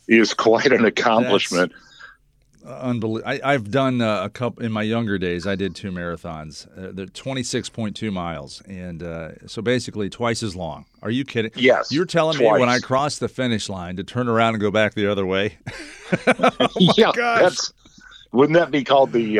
is 0.09 0.33
quite 0.33 0.73
an 0.73 0.83
accomplishment. 0.83 1.71
That's 1.71 2.83
unbelievable. 2.83 3.39
I, 3.45 3.53
have 3.53 3.71
done 3.71 4.01
uh, 4.01 4.25
a 4.25 4.29
couple 4.29 4.61
in 4.61 4.73
my 4.73 4.81
younger 4.81 5.17
days. 5.17 5.47
I 5.47 5.55
did 5.55 5.73
two 5.73 5.89
marathons. 5.89 6.67
Uh, 6.77 6.91
they're 6.93 7.05
26.2 7.05 8.11
miles, 8.11 8.61
and 8.67 9.01
uh, 9.01 9.47
so 9.47 9.61
basically 9.61 10.09
twice 10.09 10.43
as 10.43 10.53
long. 10.53 10.85
Are 11.01 11.11
you 11.11 11.23
kidding? 11.23 11.51
Yes. 11.55 11.93
You're 11.93 12.03
telling 12.03 12.35
twice. 12.35 12.55
me 12.55 12.59
when 12.59 12.67
I 12.67 12.79
cross 12.79 13.19
the 13.19 13.29
finish 13.29 13.69
line 13.69 13.95
to 13.95 14.03
turn 14.03 14.27
around 14.27 14.55
and 14.55 14.61
go 14.61 14.69
back 14.69 14.95
the 14.95 15.09
other 15.09 15.25
way? 15.25 15.59
oh 16.27 16.67
yeah, 16.77 17.13
gosh. 17.15 17.39
that's 17.39 17.73
wouldn't 18.33 18.59
that 18.59 18.69
be 18.69 18.83
called 18.83 19.13
the? 19.13 19.39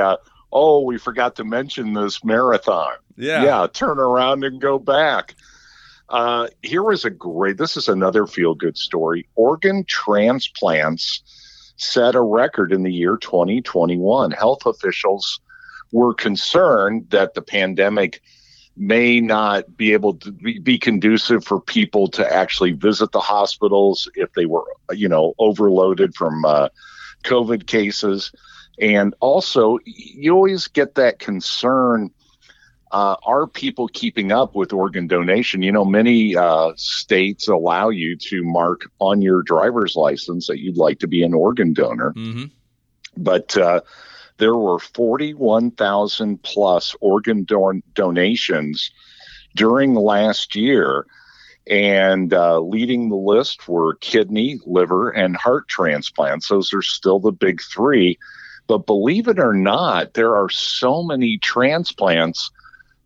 Oh, 0.52 0.82
we 0.82 0.98
forgot 0.98 1.36
to 1.36 1.44
mention 1.44 1.94
this 1.94 2.24
marathon. 2.24 2.94
Yeah. 3.18 3.44
Yeah. 3.44 3.68
Turn 3.72 4.00
around 4.00 4.44
and 4.44 4.60
go 4.60 4.80
back. 4.80 5.36
Uh, 6.10 6.48
here 6.64 6.84
was 6.84 7.06
a 7.06 7.10
great. 7.10 7.58
This 7.58 7.78
is 7.78 7.88
another 7.88 8.26
feel 8.26 8.56
good 8.56 8.78
story. 8.78 9.28
Organ 9.36 9.86
transplants 9.86 11.22
set 11.78 12.16
a 12.16 12.22
record 12.22 12.72
in 12.72 12.84
the 12.84 12.92
year 12.92 13.16
2021. 13.18 14.32
Health 14.32 14.66
officials 14.66 15.40
were 15.92 16.14
concerned 16.14 17.08
that 17.12 17.34
the 17.34 17.42
pandemic 17.42 18.22
may 18.76 19.20
not 19.20 19.76
be 19.76 19.94
able 19.94 20.14
to 20.16 20.32
be 20.32 20.78
conducive 20.78 21.44
for 21.44 21.60
people 21.60 22.08
to 22.08 22.34
actually 22.34 22.72
visit 22.72 23.12
the 23.12 23.20
hospitals 23.20 24.10
if 24.16 24.32
they 24.34 24.46
were, 24.46 24.64
you 24.92 25.08
know, 25.08 25.34
overloaded 25.38 26.16
from 26.16 26.46
uh, 26.46 26.70
COVID 27.24 27.68
cases. 27.68 28.32
And 28.82 29.14
also, 29.20 29.80
you 29.86 30.34
always 30.34 30.68
get 30.68 30.96
that 30.96 31.20
concern 31.20 32.12
uh, 32.92 33.16
are 33.24 33.46
people 33.46 33.88
keeping 33.88 34.32
up 34.32 34.56
with 34.56 34.74
organ 34.74 35.08
donation? 35.08 35.62
You 35.62 35.72
know, 35.72 35.86
many 35.86 36.36
uh, 36.36 36.72
states 36.76 37.48
allow 37.48 37.90
you 37.90 38.16
to 38.18 38.44
mark 38.44 38.90
on 39.00 39.22
your 39.22 39.44
driver's 39.44 39.96
license 39.96 40.48
that 40.48 40.60
you'd 40.60 40.78
like 40.78 41.00
to 41.00 41.08
be 41.08 41.24
an 41.24 41.34
organ 41.34 41.74
donor. 41.74 42.14
Mm-hmm. 42.14 42.46
But 43.18 43.56
uh, 43.58 43.82
there 44.38 44.56
were 44.56 44.80
41,000 44.80 46.42
plus 46.42 46.96
organ 47.00 47.44
don- 47.44 47.84
donations 47.94 48.92
during 49.56 49.94
last 49.94 50.56
year. 50.56 51.06
And 51.70 52.34
uh, 52.34 52.60
leading 52.62 53.10
the 53.10 53.16
list 53.16 53.68
were 53.68 53.96
kidney, 53.96 54.60
liver, 54.66 55.12
and 55.12 55.36
heart 55.36 55.68
transplants. 55.68 56.48
Those 56.48 56.74
are 56.74 56.82
still 56.82 57.20
the 57.20 57.32
big 57.32 57.62
three. 57.62 58.18
But 58.70 58.86
believe 58.86 59.28
it 59.28 59.40
or 59.40 59.56
not, 59.56 60.14
there 60.14 60.38
are 60.38 60.48
so 60.48 61.02
many 61.02 61.40
transplants 61.40 62.52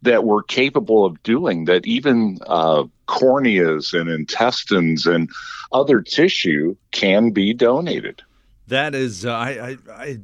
that 0.01 0.25
we're 0.25 0.43
capable 0.43 1.05
of 1.05 1.23
doing 1.23 1.63
that 1.65 1.87
even 1.87 2.37
uh, 2.47 2.83
corneas 3.07 3.97
and 3.97 4.09
intestines 4.09 5.05
and 5.05 5.29
other 5.71 6.01
tissue 6.01 6.75
can 6.91 7.31
be 7.31 7.53
donated. 7.53 8.21
That 8.67 8.93
is, 8.93 9.25
uh, 9.25 9.31
I, 9.31 9.49
I, 9.49 9.77
I, 9.89 10.19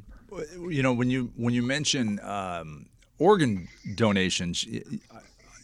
you 0.68 0.82
know, 0.82 0.92
when 0.92 1.08
you 1.08 1.32
when 1.36 1.54
you 1.54 1.62
mention 1.62 2.20
um, 2.20 2.90
organ 3.18 3.66
donations, 3.94 4.62
you 4.62 4.84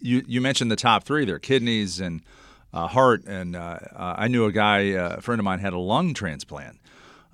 you 0.01 0.41
mentioned 0.41 0.71
the 0.71 0.77
top 0.77 1.05
three 1.05 1.27
there: 1.27 1.39
kidneys 1.39 2.01
and 2.01 2.23
uh, 2.73 2.87
heart. 2.87 3.25
And 3.27 3.55
uh, 3.55 3.79
uh, 3.95 4.15
I 4.17 4.29
knew 4.29 4.47
a 4.47 4.53
guy, 4.53 4.93
uh, 4.93 5.17
a 5.17 5.21
friend 5.21 5.39
of 5.39 5.45
mine, 5.45 5.59
had 5.59 5.75
a 5.75 5.79
lung 5.79 6.15
transplant. 6.15 6.81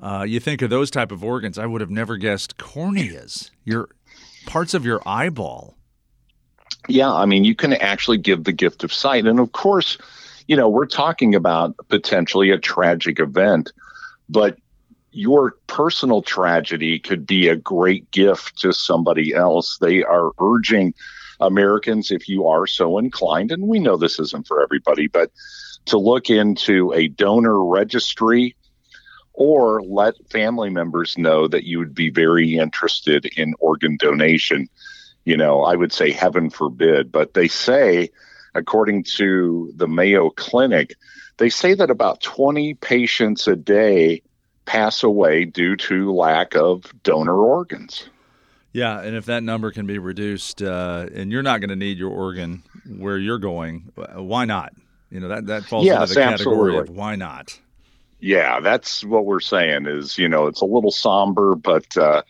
Uh, 0.02 0.24
you 0.26 0.40
think 0.40 0.60
of 0.62 0.70
those 0.70 0.90
type 0.90 1.12
of 1.12 1.22
organs, 1.22 1.58
I 1.58 1.66
would 1.66 1.80
have 1.80 1.90
never 1.90 2.16
guessed 2.16 2.58
corneas. 2.58 3.50
Your 3.64 3.88
parts 4.46 4.74
of 4.74 4.84
your 4.84 5.00
eyeball 5.06 5.76
yeah, 6.88 7.12
I 7.12 7.26
mean, 7.26 7.44
you 7.44 7.54
can 7.54 7.74
actually 7.74 8.18
give 8.18 8.44
the 8.44 8.52
gift 8.52 8.84
of 8.84 8.92
sight. 8.92 9.26
And 9.26 9.38
of 9.38 9.52
course, 9.52 9.98
you 10.48 10.56
know, 10.56 10.68
we're 10.68 10.86
talking 10.86 11.34
about 11.34 11.76
potentially 11.88 12.50
a 12.50 12.58
tragic 12.58 13.20
event, 13.20 13.72
but 14.28 14.58
your 15.12 15.56
personal 15.66 16.22
tragedy 16.22 16.98
could 16.98 17.26
be 17.26 17.48
a 17.48 17.56
great 17.56 18.10
gift 18.10 18.58
to 18.60 18.72
somebody 18.72 19.34
else. 19.34 19.78
They 19.78 20.02
are 20.02 20.32
urging 20.40 20.94
Americans, 21.38 22.10
if 22.10 22.28
you 22.28 22.48
are 22.48 22.66
so 22.66 22.98
inclined, 22.98 23.52
and 23.52 23.68
we 23.68 23.78
know 23.78 23.96
this 23.96 24.18
isn't 24.18 24.46
for 24.46 24.62
everybody, 24.62 25.06
but 25.06 25.30
to 25.86 25.98
look 25.98 26.30
into 26.30 26.92
a 26.92 27.08
donor 27.08 27.64
registry 27.64 28.56
or 29.34 29.82
let 29.82 30.14
family 30.30 30.70
members 30.70 31.16
know 31.16 31.48
that 31.48 31.64
you 31.64 31.78
would 31.78 31.94
be 31.94 32.10
very 32.10 32.58
interested 32.58 33.26
in 33.36 33.54
organ 33.60 33.96
donation 33.98 34.68
you 35.24 35.36
know, 35.36 35.62
I 35.62 35.76
would 35.76 35.92
say 35.92 36.10
heaven 36.10 36.50
forbid, 36.50 37.12
but 37.12 37.34
they 37.34 37.48
say, 37.48 38.10
according 38.54 39.04
to 39.16 39.72
the 39.76 39.86
Mayo 39.86 40.30
Clinic, 40.30 40.94
they 41.36 41.48
say 41.48 41.74
that 41.74 41.90
about 41.90 42.20
20 42.22 42.74
patients 42.74 43.46
a 43.46 43.56
day 43.56 44.22
pass 44.64 45.02
away 45.02 45.44
due 45.44 45.76
to 45.76 46.12
lack 46.12 46.54
of 46.54 46.92
donor 47.02 47.36
organs. 47.36 48.08
Yeah, 48.72 49.00
and 49.00 49.14
if 49.14 49.26
that 49.26 49.42
number 49.42 49.70
can 49.70 49.86
be 49.86 49.98
reduced, 49.98 50.62
uh, 50.62 51.06
and 51.14 51.30
you're 51.30 51.42
not 51.42 51.60
going 51.60 51.70
to 51.70 51.76
need 51.76 51.98
your 51.98 52.10
organ 52.10 52.62
where 52.88 53.18
you're 53.18 53.38
going, 53.38 53.92
why 54.14 54.44
not? 54.44 54.72
You 55.10 55.20
know 55.20 55.28
that 55.28 55.46
that 55.48 55.64
falls 55.64 55.84
yes, 55.84 56.00
into 56.00 56.14
the 56.14 56.20
category 56.20 56.72
absolutely. 56.72 56.78
of 56.78 56.88
why 56.88 57.16
not. 57.16 57.58
Yeah, 58.22 58.60
that's 58.60 59.04
what 59.04 59.26
we're 59.26 59.40
saying. 59.40 59.86
Is 59.86 60.16
you 60.16 60.28
know 60.28 60.46
it's 60.46 60.60
a 60.60 60.64
little 60.64 60.92
somber, 60.92 61.56
but 61.56 61.96
uh, 61.96 62.22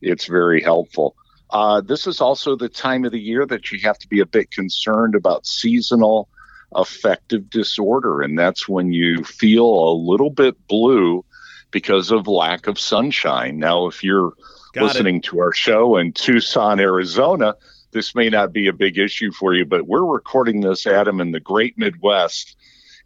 it's 0.00 0.26
very 0.26 0.62
helpful. 0.62 1.16
Uh, 1.50 1.80
this 1.80 2.06
is 2.06 2.20
also 2.20 2.54
the 2.54 2.68
time 2.68 3.04
of 3.04 3.10
the 3.10 3.18
year 3.20 3.44
that 3.44 3.72
you 3.72 3.80
have 3.80 3.98
to 3.98 4.06
be 4.06 4.20
a 4.20 4.26
bit 4.26 4.52
concerned 4.52 5.16
about 5.16 5.44
seasonal 5.46 6.28
affective 6.72 7.50
disorder, 7.50 8.22
and 8.22 8.38
that's 8.38 8.68
when 8.68 8.92
you 8.92 9.24
feel 9.24 9.66
a 9.66 9.92
little 9.92 10.30
bit 10.30 10.68
blue 10.68 11.24
because 11.72 12.12
of 12.12 12.28
lack 12.28 12.68
of 12.68 12.78
sunshine. 12.78 13.58
Now, 13.58 13.88
if 13.88 14.04
you're 14.04 14.34
Got 14.72 14.84
listening 14.84 15.16
it. 15.16 15.24
to 15.24 15.40
our 15.40 15.52
show 15.52 15.96
in 15.96 16.12
Tucson, 16.12 16.78
Arizona, 16.78 17.56
this 17.90 18.14
may 18.14 18.28
not 18.28 18.52
be 18.52 18.68
a 18.68 18.72
big 18.72 18.98
issue 18.98 19.32
for 19.32 19.52
you, 19.52 19.64
but 19.66 19.88
we're 19.88 20.04
recording 20.04 20.60
this, 20.60 20.86
Adam, 20.86 21.20
in 21.20 21.32
the 21.32 21.40
great 21.40 21.76
Midwest. 21.76 22.56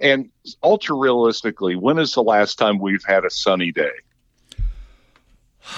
And 0.00 0.30
ultra 0.62 0.96
realistically, 0.96 1.76
when 1.76 1.98
is 1.98 2.14
the 2.14 2.22
last 2.22 2.58
time 2.58 2.78
we've 2.78 3.04
had 3.04 3.24
a 3.24 3.30
sunny 3.30 3.72
day? 3.72 3.92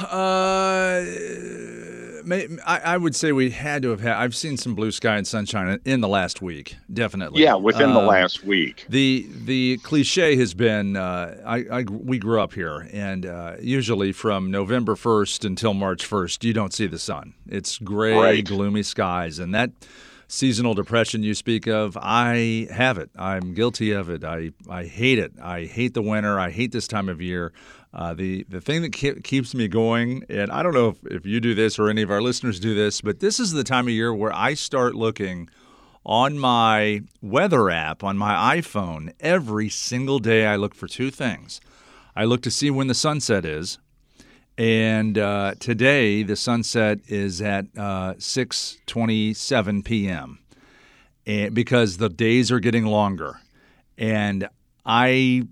Uh 0.00 1.04
I, 2.28 2.80
I, 2.84 2.96
would 2.96 3.14
say 3.14 3.32
we 3.32 3.50
had 3.50 3.82
to 3.82 3.90
have 3.90 4.00
had. 4.00 4.16
I've 4.16 4.34
seen 4.34 4.56
some 4.56 4.74
blue 4.74 4.90
sky 4.90 5.16
and 5.16 5.26
sunshine 5.26 5.78
in 5.84 6.00
the 6.00 6.08
last 6.08 6.42
week, 6.42 6.76
definitely. 6.92 7.42
Yeah, 7.42 7.54
within 7.54 7.92
the 7.92 8.00
um, 8.00 8.06
last 8.06 8.44
week. 8.44 8.84
The 8.88 9.26
the 9.44 9.78
cliche 9.78 10.36
has 10.36 10.54
been 10.54 10.96
uh, 10.96 11.40
I, 11.46 11.64
I, 11.70 11.82
we 11.82 12.18
grew 12.18 12.40
up 12.40 12.54
here, 12.54 12.88
and 12.92 13.26
uh, 13.26 13.56
usually 13.60 14.12
from 14.12 14.50
November 14.50 14.96
first 14.96 15.44
until 15.44 15.74
March 15.74 16.04
first, 16.04 16.42
you 16.44 16.52
don't 16.52 16.72
see 16.72 16.86
the 16.86 16.98
sun. 16.98 17.34
It's 17.48 17.78
gray, 17.78 18.14
right. 18.14 18.44
gloomy 18.44 18.82
skies, 18.82 19.38
and 19.38 19.54
that 19.54 19.70
seasonal 20.28 20.74
depression 20.74 21.22
you 21.22 21.34
speak 21.34 21.66
of, 21.66 21.96
I 22.00 22.68
have 22.70 22.98
it. 22.98 23.10
I'm 23.16 23.54
guilty 23.54 23.92
of 23.92 24.10
it. 24.10 24.24
I 24.24 24.52
I 24.68 24.84
hate 24.84 25.18
it. 25.18 25.32
I 25.42 25.64
hate 25.64 25.94
the 25.94 26.02
winter. 26.02 26.38
I 26.38 26.50
hate 26.50 26.72
this 26.72 26.88
time 26.88 27.08
of 27.08 27.20
year. 27.20 27.52
Uh, 27.94 28.14
the 28.14 28.44
the 28.48 28.60
thing 28.60 28.82
that 28.82 28.92
ke- 28.92 29.22
keeps 29.22 29.54
me 29.54 29.68
going, 29.68 30.24
and 30.28 30.50
I 30.50 30.62
don't 30.62 30.74
know 30.74 30.88
if, 30.88 31.04
if 31.06 31.26
you 31.26 31.40
do 31.40 31.54
this 31.54 31.78
or 31.78 31.88
any 31.88 32.02
of 32.02 32.10
our 32.10 32.20
listeners 32.20 32.60
do 32.60 32.74
this, 32.74 33.00
but 33.00 33.20
this 33.20 33.40
is 33.40 33.52
the 33.52 33.64
time 33.64 33.86
of 33.86 33.92
year 33.92 34.12
where 34.14 34.34
I 34.34 34.54
start 34.54 34.94
looking 34.94 35.48
on 36.04 36.38
my 36.38 37.02
weather 37.20 37.70
app 37.70 38.04
on 38.04 38.16
my 38.16 38.58
iPhone 38.58 39.12
every 39.18 39.68
single 39.68 40.18
day. 40.18 40.46
I 40.46 40.56
look 40.56 40.74
for 40.74 40.86
two 40.86 41.10
things. 41.10 41.60
I 42.14 42.24
look 42.24 42.42
to 42.42 42.50
see 42.50 42.70
when 42.70 42.86
the 42.86 42.94
sunset 42.94 43.44
is, 43.44 43.78
and 44.58 45.18
uh, 45.18 45.54
today 45.58 46.22
the 46.22 46.36
sunset 46.36 47.00
is 47.08 47.42
at 47.42 47.66
uh, 47.76 48.14
6:27 48.14 49.84
p.m. 49.84 50.38
And 51.26 51.54
because 51.54 51.96
the 51.96 52.08
days 52.08 52.50
are 52.52 52.60
getting 52.60 52.86
longer, 52.86 53.40
and 53.98 54.48
I 54.84 55.42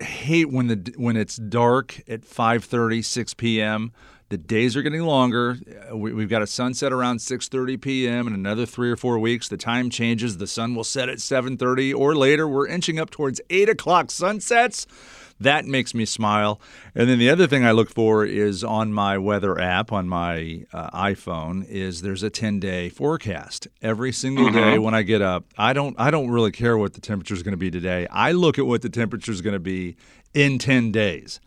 hate 0.00 0.50
when 0.50 0.68
the 0.68 0.94
when 0.96 1.16
it's 1.16 1.36
dark 1.36 2.00
at 2.08 2.22
5:30, 2.22 3.04
6 3.04 3.34
p.m. 3.34 3.92
The 4.30 4.38
days 4.38 4.78
are 4.78 4.82
getting 4.82 5.02
longer. 5.02 5.58
We, 5.92 6.22
have 6.22 6.30
got 6.30 6.40
a 6.40 6.46
sunset 6.46 6.90
around 6.90 7.18
6:30 7.18 7.80
p.m. 7.80 8.26
in 8.26 8.32
another 8.32 8.64
three 8.64 8.90
or 8.90 8.96
four 8.96 9.18
weeks. 9.18 9.46
The 9.48 9.58
time 9.58 9.90
changes. 9.90 10.38
The 10.38 10.46
sun 10.46 10.74
will 10.74 10.84
set 10.84 11.08
at 11.10 11.18
7:30 11.18 11.94
or 11.94 12.16
later. 12.16 12.48
We're 12.48 12.66
inching 12.66 12.98
up 12.98 13.10
towards 13.10 13.40
eight 13.50 13.68
o'clock 13.68 14.10
sunsets. 14.10 14.86
That 15.42 15.66
makes 15.66 15.94
me 15.94 16.04
smile. 16.04 16.60
And 16.94 17.08
then 17.08 17.18
the 17.18 17.30
other 17.30 17.46
thing 17.46 17.64
I 17.64 17.72
look 17.72 17.90
for 17.90 18.24
is 18.24 18.62
on 18.62 18.92
my 18.92 19.18
weather 19.18 19.60
app 19.60 19.92
on 19.92 20.08
my 20.08 20.64
uh, 20.72 20.90
iPhone 20.90 21.66
is 21.68 22.02
there's 22.02 22.22
a 22.22 22.30
10-day 22.30 22.90
forecast. 22.90 23.68
Every 23.80 24.12
single 24.12 24.46
mm-hmm. 24.46 24.56
day 24.56 24.78
when 24.78 24.94
I 24.94 25.02
get 25.02 25.22
up, 25.22 25.44
I 25.56 25.72
don't 25.72 25.98
I 25.98 26.10
don't 26.10 26.30
really 26.30 26.52
care 26.52 26.76
what 26.78 26.94
the 26.94 27.00
temperature 27.00 27.34
is 27.34 27.42
going 27.42 27.52
to 27.52 27.58
be 27.58 27.70
today. 27.70 28.06
I 28.10 28.32
look 28.32 28.58
at 28.58 28.66
what 28.66 28.82
the 28.82 28.88
temperature 28.88 29.32
is 29.32 29.40
going 29.40 29.54
to 29.54 29.60
be 29.60 29.96
in 30.34 30.58
10 30.58 30.92
days. 30.92 31.40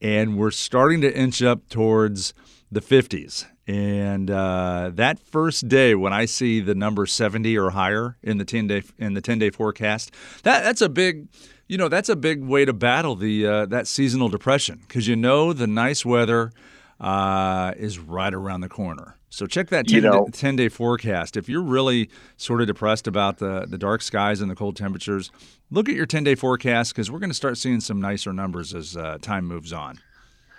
And 0.00 0.36
we're 0.36 0.52
starting 0.52 1.00
to 1.00 1.16
inch 1.16 1.42
up 1.42 1.68
towards 1.68 2.34
the 2.70 2.80
50s. 2.80 3.46
And 3.68 4.30
uh, 4.30 4.92
that 4.94 5.20
first 5.20 5.68
day 5.68 5.94
when 5.94 6.14
I 6.14 6.24
see 6.24 6.60
the 6.60 6.74
number 6.74 7.04
70 7.04 7.56
or 7.58 7.70
higher 7.70 8.16
in 8.22 8.38
the 8.38 8.44
10 8.46 8.66
day 8.66 8.82
in 8.96 9.12
the 9.12 9.20
10 9.20 9.38
day 9.38 9.50
forecast, 9.50 10.10
that 10.42 10.64
that's 10.64 10.80
a 10.80 10.88
big 10.88 11.28
you 11.68 11.76
know 11.76 11.88
that's 11.88 12.08
a 12.08 12.16
big 12.16 12.42
way 12.42 12.64
to 12.64 12.72
battle 12.72 13.14
the 13.14 13.46
uh, 13.46 13.66
that 13.66 13.86
seasonal 13.86 14.30
depression 14.30 14.80
because 14.88 15.06
you 15.06 15.16
know 15.16 15.52
the 15.52 15.66
nice 15.66 16.02
weather 16.02 16.50
uh, 16.98 17.74
is 17.76 17.98
right 17.98 18.32
around 18.32 18.62
the 18.62 18.70
corner. 18.70 19.16
So 19.30 19.46
check 19.46 19.68
that 19.68 19.86
10, 19.86 19.94
you 19.94 20.00
know, 20.00 20.26
10 20.32 20.56
day 20.56 20.68
forecast. 20.68 21.36
If 21.36 21.48
you're 21.48 21.62
really 21.62 22.08
sort 22.38 22.62
of 22.62 22.66
depressed 22.66 23.06
about 23.06 23.38
the, 23.38 23.66
the 23.68 23.76
dark 23.76 24.00
skies 24.00 24.40
and 24.40 24.50
the 24.50 24.54
cold 24.54 24.74
temperatures, 24.76 25.30
look 25.70 25.88
at 25.88 25.94
your 25.94 26.06
10 26.06 26.24
day 26.24 26.34
forecast 26.34 26.94
because 26.94 27.10
we're 27.10 27.18
going 27.18 27.30
to 27.30 27.34
start 27.34 27.58
seeing 27.58 27.80
some 27.80 28.00
nicer 28.00 28.32
numbers 28.32 28.74
as 28.74 28.96
uh, 28.96 29.18
time 29.20 29.44
moves 29.44 29.72
on. 29.72 29.98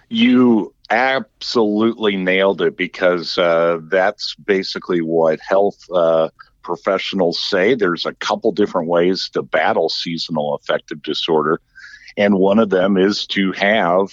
You 0.09 0.73
absolutely 0.89 2.17
nailed 2.17 2.61
it 2.61 2.75
because 2.75 3.37
uh, 3.37 3.79
that's 3.83 4.35
basically 4.35 5.01
what 5.01 5.39
health 5.39 5.85
uh, 5.93 6.29
professionals 6.63 7.39
say. 7.39 7.75
There's 7.75 8.05
a 8.05 8.13
couple 8.13 8.51
different 8.51 8.87
ways 8.87 9.29
to 9.29 9.41
battle 9.41 9.89
seasonal 9.89 10.55
affective 10.55 11.01
disorder. 11.01 11.61
And 12.17 12.35
one 12.35 12.59
of 12.59 12.69
them 12.69 12.97
is 12.97 13.27
to 13.27 13.51
have 13.53 14.09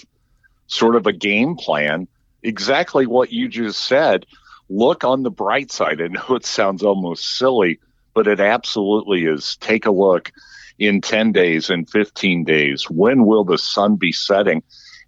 sort 0.67 0.95
of 0.95 1.07
a 1.07 1.13
game 1.13 1.55
plan, 1.55 2.07
exactly 2.43 3.07
what 3.07 3.31
you 3.31 3.47
just 3.47 3.83
said. 3.83 4.25
Look 4.69 5.03
on 5.03 5.23
the 5.23 5.31
bright 5.31 5.71
side. 5.71 6.01
I 6.01 6.07
know 6.07 6.35
it 6.35 6.45
sounds 6.45 6.83
almost 6.83 7.37
silly, 7.37 7.79
but 8.13 8.27
it 8.27 8.39
absolutely 8.39 9.25
is. 9.25 9.57
Take 9.57 9.85
a 9.85 9.91
look 9.91 10.31
in 10.77 11.01
10 11.01 11.31
days, 11.31 11.69
in 11.69 11.85
15 11.85 12.43
days. 12.43 12.89
When 12.89 13.25
will 13.25 13.43
the 13.43 13.57
sun 13.57 13.95
be 13.95 14.11
setting? 14.11 14.61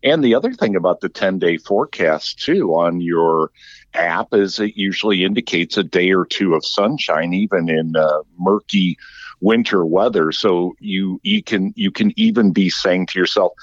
And 0.03 0.24
the 0.24 0.36
other 0.36 0.53
thing 0.53 0.75
about 0.75 1.01
the 1.01 1.10
10 1.10 1.39
day 1.39 1.58
forecast, 1.58 2.39
too, 2.39 2.74
on 2.75 3.01
your 3.01 3.51
app 3.94 4.34
is 4.34 4.60
it 4.60 4.77
usually 4.77 5.24
indicates 5.24 5.77
a 5.77 5.84
day 5.84 6.12
or 6.12 6.25
two 6.25 6.53
of 6.53 6.65
sunshine, 6.65 7.34
even 7.34 7.70
in 7.70 7.96
uh, 7.96 8.20
murky 8.38 8.98
winter 9.41 9.86
weather. 9.86 10.32
So 10.32 10.75
you, 10.79 11.20
you 11.24 11.44
can 11.44 11.74
you 11.75 11.91
can 11.91 12.13
even 12.18 12.51
be 12.51 12.70
saying 12.70 13.08
to 13.08 13.20
yourself, 13.20 13.53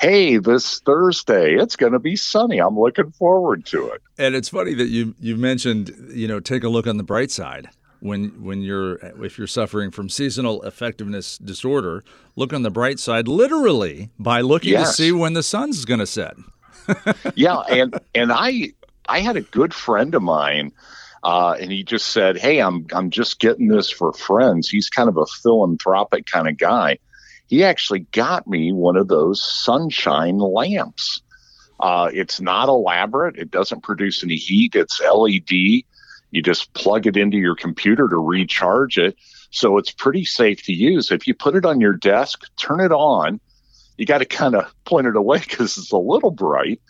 hey, 0.00 0.38
this 0.38 0.80
Thursday 0.80 1.54
it's 1.54 1.76
going 1.76 1.92
to 1.92 1.98
be 1.98 2.16
sunny. 2.16 2.58
I'm 2.58 2.78
looking 2.78 3.10
forward 3.12 3.66
to 3.66 3.88
it. 3.88 4.02
And 4.18 4.34
it's 4.34 4.48
funny 4.48 4.74
that 4.74 4.88
you 4.88 5.14
you 5.18 5.36
mentioned 5.36 5.94
you 6.12 6.28
know 6.28 6.40
take 6.40 6.64
a 6.64 6.68
look 6.68 6.86
on 6.86 6.96
the 6.96 7.04
bright 7.04 7.30
side 7.30 7.70
when 8.00 8.42
when 8.42 8.62
you're 8.62 8.94
if 9.24 9.38
you're 9.38 9.46
suffering 9.46 9.90
from 9.90 10.08
seasonal 10.08 10.62
affectiveness 10.62 11.42
disorder, 11.44 12.04
look 12.36 12.52
on 12.52 12.62
the 12.62 12.70
bright 12.70 12.98
side 12.98 13.28
literally 13.28 14.10
by 14.18 14.40
looking 14.40 14.72
yes. 14.72 14.90
to 14.90 14.94
see 14.94 15.12
when 15.12 15.32
the 15.34 15.42
sun's 15.42 15.84
going 15.84 16.00
to 16.00 16.06
set. 16.06 16.34
yeah, 17.34 17.60
and 17.60 17.98
and 18.14 18.32
I 18.32 18.72
I 19.08 19.20
had 19.20 19.36
a 19.36 19.42
good 19.42 19.74
friend 19.74 20.14
of 20.14 20.22
mine 20.22 20.72
uh, 21.22 21.56
and 21.60 21.70
he 21.70 21.82
just 21.82 22.08
said, 22.08 22.38
"Hey, 22.38 22.60
I'm 22.60 22.86
I'm 22.92 23.10
just 23.10 23.40
getting 23.40 23.68
this 23.68 23.90
for 23.90 24.12
friends." 24.12 24.68
He's 24.68 24.88
kind 24.88 25.08
of 25.08 25.16
a 25.16 25.26
philanthropic 25.26 26.26
kind 26.26 26.48
of 26.48 26.56
guy. 26.56 26.98
He 27.48 27.64
actually 27.64 28.00
got 28.12 28.46
me 28.46 28.72
one 28.72 28.96
of 28.96 29.08
those 29.08 29.42
sunshine 29.42 30.38
lamps. 30.38 31.20
Uh, 31.78 32.10
it's 32.12 32.40
not 32.40 32.68
elaborate. 32.68 33.36
It 33.36 33.50
doesn't 33.50 33.82
produce 33.82 34.22
any 34.22 34.36
heat. 34.36 34.74
It's 34.74 35.00
LED. 35.00 35.82
You 36.30 36.42
just 36.42 36.72
plug 36.74 37.06
it 37.06 37.16
into 37.16 37.38
your 37.38 37.56
computer 37.56 38.08
to 38.08 38.16
recharge 38.16 38.98
it. 38.98 39.16
So 39.50 39.78
it's 39.78 39.90
pretty 39.90 40.24
safe 40.24 40.62
to 40.64 40.72
use. 40.72 41.10
If 41.10 41.26
you 41.26 41.34
put 41.34 41.56
it 41.56 41.64
on 41.64 41.80
your 41.80 41.94
desk, 41.94 42.44
turn 42.56 42.80
it 42.80 42.92
on. 42.92 43.40
You 43.96 44.06
got 44.06 44.18
to 44.18 44.24
kind 44.24 44.54
of 44.54 44.72
point 44.84 45.06
it 45.06 45.16
away 45.16 45.38
because 45.48 45.76
it's 45.76 45.92
a 45.92 45.98
little 45.98 46.30
bright. 46.30 46.80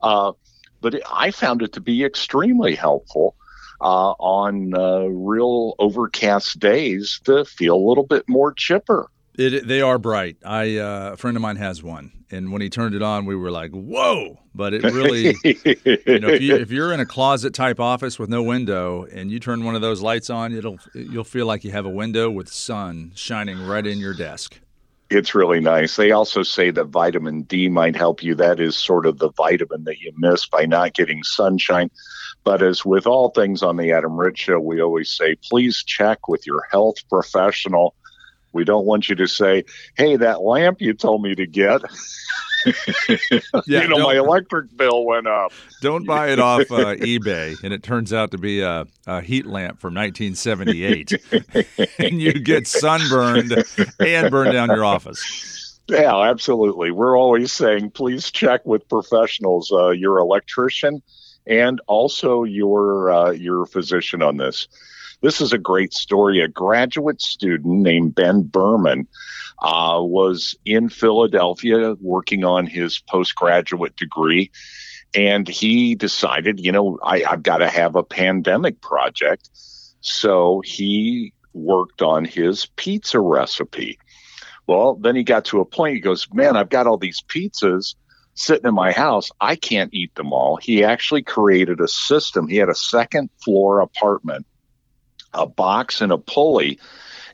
Uh, 0.00 0.32
but 0.80 0.94
it, 0.94 1.02
I 1.10 1.30
found 1.30 1.62
it 1.62 1.74
to 1.74 1.80
be 1.80 2.04
extremely 2.04 2.74
helpful 2.74 3.36
uh, 3.80 4.12
on 4.12 4.74
uh, 4.74 5.06
real 5.06 5.74
overcast 5.78 6.58
days 6.58 7.20
to 7.24 7.44
feel 7.44 7.76
a 7.76 7.88
little 7.88 8.06
bit 8.06 8.28
more 8.28 8.52
chipper. 8.52 9.08
It, 9.34 9.66
they 9.66 9.80
are 9.80 9.98
bright. 9.98 10.36
I 10.44 10.76
uh, 10.76 11.10
a 11.14 11.16
friend 11.16 11.36
of 11.36 11.40
mine 11.40 11.56
has 11.56 11.82
one, 11.82 12.24
and 12.30 12.52
when 12.52 12.60
he 12.60 12.68
turned 12.68 12.94
it 12.94 13.02
on, 13.02 13.24
we 13.24 13.34
were 13.34 13.50
like, 13.50 13.70
"Whoa!" 13.70 14.38
But 14.54 14.74
it 14.74 14.82
really, 14.84 15.34
you 15.44 16.20
know, 16.20 16.28
if, 16.28 16.42
you, 16.42 16.66
you're 16.68 16.92
in 16.92 17.00
a 17.00 17.06
closet 17.06 17.54
type 17.54 17.80
office 17.80 18.18
with 18.18 18.28
no 18.28 18.42
window 18.42 19.04
and 19.04 19.30
you 19.30 19.40
turn 19.40 19.64
one 19.64 19.74
of 19.74 19.80
those 19.80 20.02
lights 20.02 20.28
on, 20.28 20.52
it'll 20.52 20.78
you'll 20.94 21.24
feel 21.24 21.46
like 21.46 21.64
you 21.64 21.70
have 21.70 21.86
a 21.86 21.90
window 21.90 22.30
with 22.30 22.48
sun 22.48 23.12
shining 23.14 23.66
right 23.66 23.86
in 23.86 23.98
your 23.98 24.12
desk. 24.12 24.60
It's 25.08 25.34
really 25.34 25.60
nice. 25.60 25.96
They 25.96 26.10
also 26.10 26.42
say 26.42 26.70
that 26.70 26.86
vitamin 26.86 27.42
D 27.42 27.68
might 27.68 27.96
help 27.96 28.22
you. 28.22 28.34
That 28.34 28.60
is 28.60 28.76
sort 28.76 29.06
of 29.06 29.18
the 29.18 29.30
vitamin 29.32 29.84
that 29.84 30.00
you 30.00 30.12
miss 30.16 30.46
by 30.46 30.66
not 30.66 30.94
getting 30.94 31.22
sunshine. 31.22 31.90
But 32.44 32.62
as 32.62 32.84
with 32.84 33.06
all 33.06 33.30
things 33.30 33.62
on 33.62 33.76
the 33.76 33.92
Adam 33.92 34.18
Ritz 34.18 34.40
Show, 34.40 34.58
we 34.58 34.80
always 34.80 35.12
say, 35.12 35.36
please 35.36 35.84
check 35.84 36.28
with 36.28 36.46
your 36.46 36.66
health 36.70 36.96
professional 37.08 37.94
we 38.52 38.64
don't 38.64 38.86
want 38.86 39.08
you 39.08 39.14
to 39.16 39.26
say, 39.26 39.64
"Hey, 39.96 40.16
that 40.16 40.42
lamp 40.42 40.80
you 40.80 40.94
told 40.94 41.22
me 41.22 41.34
to 41.34 41.46
get." 41.46 41.82
yeah, 43.66 43.82
you 43.82 43.88
know, 43.88 43.98
my 43.98 44.14
electric 44.16 44.76
bill 44.76 45.04
went 45.04 45.26
up. 45.26 45.52
Don't 45.80 46.06
buy 46.06 46.30
it 46.30 46.38
off 46.38 46.70
uh, 46.70 46.94
eBay, 46.96 47.56
and 47.62 47.72
it 47.72 47.82
turns 47.82 48.12
out 48.12 48.30
to 48.30 48.38
be 48.38 48.60
a, 48.60 48.86
a 49.06 49.20
heat 49.20 49.46
lamp 49.46 49.80
from 49.80 49.94
1978, 49.94 51.12
and 51.98 52.22
you 52.22 52.32
get 52.34 52.66
sunburned 52.66 53.64
and 53.98 54.30
burn 54.30 54.52
down 54.52 54.68
your 54.68 54.84
office. 54.84 55.80
Yeah, 55.88 56.16
absolutely. 56.16 56.90
We're 56.90 57.18
always 57.18 57.52
saying, 57.52 57.90
please 57.90 58.30
check 58.30 58.64
with 58.64 58.88
professionals, 58.88 59.72
uh, 59.72 59.90
your 59.90 60.18
electrician, 60.18 61.02
and 61.46 61.80
also 61.88 62.44
your 62.44 63.10
uh, 63.10 63.30
your 63.30 63.66
physician 63.66 64.22
on 64.22 64.36
this. 64.36 64.68
This 65.22 65.40
is 65.40 65.52
a 65.52 65.58
great 65.58 65.94
story. 65.94 66.40
A 66.40 66.48
graduate 66.48 67.22
student 67.22 67.82
named 67.82 68.14
Ben 68.14 68.42
Berman 68.42 69.06
uh, 69.60 70.00
was 70.02 70.56
in 70.64 70.88
Philadelphia 70.88 71.94
working 72.00 72.44
on 72.44 72.66
his 72.66 72.98
postgraduate 72.98 73.94
degree. 73.94 74.50
And 75.14 75.46
he 75.46 75.94
decided, 75.94 76.58
you 76.58 76.72
know, 76.72 76.98
I, 77.02 77.22
I've 77.22 77.44
got 77.44 77.58
to 77.58 77.68
have 77.68 77.94
a 77.94 78.02
pandemic 78.02 78.80
project. 78.80 79.48
So 80.00 80.60
he 80.64 81.32
worked 81.52 82.02
on 82.02 82.24
his 82.24 82.66
pizza 82.74 83.20
recipe. 83.20 84.00
Well, 84.66 84.96
then 84.96 85.14
he 85.14 85.22
got 85.22 85.44
to 85.46 85.60
a 85.60 85.64
point, 85.64 85.94
he 85.94 86.00
goes, 86.00 86.26
Man, 86.32 86.56
I've 86.56 86.70
got 86.70 86.88
all 86.88 86.98
these 86.98 87.22
pizzas 87.22 87.94
sitting 88.34 88.66
in 88.66 88.74
my 88.74 88.90
house. 88.90 89.30
I 89.40 89.54
can't 89.54 89.92
eat 89.92 90.14
them 90.16 90.32
all. 90.32 90.56
He 90.56 90.82
actually 90.82 91.22
created 91.22 91.80
a 91.80 91.88
system. 91.88 92.48
He 92.48 92.56
had 92.56 92.70
a 92.70 92.74
second 92.74 93.30
floor 93.44 93.80
apartment 93.80 94.46
a 95.34 95.46
box 95.46 96.00
and 96.00 96.12
a 96.12 96.18
pulley. 96.18 96.78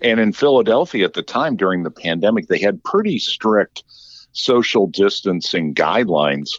And 0.01 0.21
in 0.21 0.33
Philadelphia 0.33 1.05
at 1.05 1.15
the 1.15 1.23
time 1.23 1.57
during 1.57 1.83
the 1.83 1.91
pandemic, 1.91 2.49
they 2.49 2.59
had 2.59 2.83
pretty 2.85 3.19
strict 3.19 3.83
social 4.33 4.87
distancing 4.87 5.75
guidelines. 5.75 6.51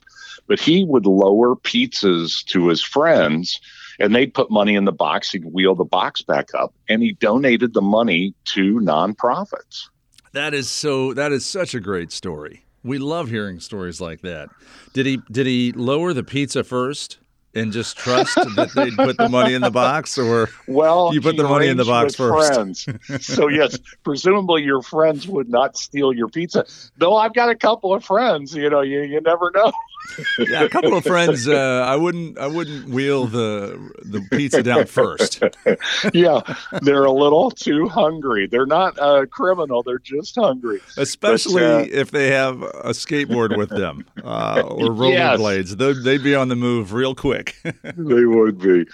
But 0.47 0.59
he 0.59 0.83
would 0.83 1.05
lower 1.05 1.55
pizzas 1.55 2.43
to 2.45 2.67
his 2.67 2.83
friends 2.83 3.61
and 3.99 4.15
they'd 4.15 4.33
put 4.33 4.49
money 4.49 4.75
in 4.75 4.85
the 4.85 4.91
box. 4.91 5.31
He'd 5.31 5.45
wheel 5.45 5.75
the 5.75 5.83
box 5.83 6.21
back 6.21 6.49
up 6.53 6.73
and 6.87 7.03
he 7.03 7.13
donated 7.13 7.73
the 7.73 7.81
money 7.81 8.33
to 8.45 8.75
nonprofits. 8.79 9.85
That 10.33 10.53
is 10.53 10.69
so, 10.69 11.13
that 11.13 11.31
is 11.31 11.45
such 11.45 11.73
a 11.73 11.79
great 11.79 12.11
story. 12.11 12.63
We 12.83 12.97
love 12.97 13.29
hearing 13.29 13.59
stories 13.59 13.99
like 13.99 14.21
that. 14.21 14.49
Did 14.93 15.05
he 15.05 15.19
did 15.31 15.45
he 15.45 15.73
lower 15.73 16.13
the 16.13 16.23
pizza 16.23 16.63
first? 16.63 17.19
And 17.55 17.71
just 17.71 17.97
trust 17.97 18.35
that 18.35 18.71
they'd 18.75 18.95
put 18.95 19.17
the 19.17 19.29
money 19.29 19.53
in 19.53 19.61
the 19.61 19.71
box, 19.71 20.17
or 20.17 20.49
well, 20.67 21.11
you 21.13 21.21
put 21.21 21.37
the 21.37 21.43
money 21.43 21.67
in 21.67 21.77
the 21.77 21.85
box 21.85 22.15
first. 22.15 22.53
Friends. 22.53 22.87
so 23.25 23.47
yes, 23.47 23.77
presumably 24.03 24.63
your 24.63 24.81
friends 24.81 25.27
would 25.27 25.49
not 25.49 25.77
steal 25.77 26.13
your 26.13 26.27
pizza. 26.27 26.65
Though 26.97 27.15
I've 27.15 27.33
got 27.33 27.49
a 27.49 27.55
couple 27.55 27.93
of 27.93 28.03
friends, 28.03 28.55
you 28.55 28.69
know, 28.69 28.81
you 28.81 29.01
you 29.01 29.21
never 29.21 29.51
know 29.53 29.71
yeah, 30.39 30.63
a 30.63 30.69
couple 30.69 30.95
of 30.95 31.03
friends. 31.03 31.47
Uh, 31.47 31.85
I 31.87 31.95
wouldn't. 31.95 32.37
I 32.37 32.47
wouldn't 32.47 32.89
wheel 32.89 33.25
the 33.25 33.91
the 34.03 34.25
pizza 34.31 34.63
down 34.63 34.85
first. 34.85 35.43
yeah, 36.13 36.41
they're 36.81 37.05
a 37.05 37.11
little 37.11 37.51
too 37.51 37.87
hungry. 37.87 38.47
They're 38.47 38.65
not 38.65 38.97
a 38.97 39.27
criminal. 39.27 39.83
They're 39.83 39.99
just 39.99 40.35
hungry. 40.35 40.79
Especially 40.97 41.61
but, 41.61 41.81
uh, 41.81 41.87
if 41.91 42.11
they 42.11 42.31
have 42.31 42.61
a 42.61 42.91
skateboard 42.91 43.57
with 43.57 43.69
them 43.69 44.05
uh, 44.23 44.61
or 44.65 44.89
rollerblades. 44.89 45.69
Yes. 45.69 45.75
They'd, 45.75 46.03
they'd 46.03 46.23
be 46.23 46.35
on 46.35 46.47
the 46.47 46.55
move 46.55 46.93
real 46.93 47.15
quick. 47.15 47.55
they 47.63 48.25
would 48.25 48.59
be. 48.59 48.85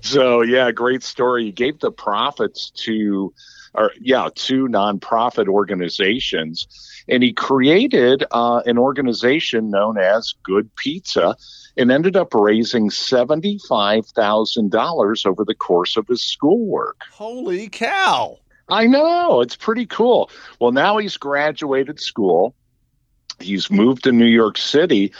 So 0.00 0.42
yeah, 0.42 0.70
great 0.72 1.02
story. 1.02 1.44
You 1.46 1.52
gave 1.52 1.80
the 1.80 1.92
profits 1.92 2.70
to 2.70 3.32
or 3.74 3.92
yeah, 4.00 4.28
two 4.34 4.68
nonprofit 4.68 5.48
organizations, 5.48 6.68
and 7.08 7.22
he 7.22 7.32
created 7.32 8.24
uh, 8.30 8.62
an 8.66 8.78
organization 8.78 9.70
known 9.70 9.98
as 9.98 10.34
Good 10.42 10.74
Pizza, 10.76 11.36
and 11.76 11.90
ended 11.90 12.16
up 12.16 12.34
raising 12.34 12.90
seventy 12.90 13.58
five 13.68 14.06
thousand 14.06 14.70
dollars 14.70 15.26
over 15.26 15.44
the 15.44 15.54
course 15.54 15.96
of 15.96 16.06
his 16.08 16.22
schoolwork. 16.22 17.02
Holy 17.12 17.68
cow! 17.68 18.38
I 18.68 18.86
know 18.86 19.40
it's 19.40 19.56
pretty 19.56 19.86
cool. 19.86 20.30
Well, 20.60 20.72
now 20.72 20.98
he's 20.98 21.16
graduated 21.16 22.00
school. 22.00 22.54
He's 23.40 23.70
moved 23.70 24.04
to 24.04 24.12
New 24.12 24.26
York 24.26 24.56
City, 24.56 25.12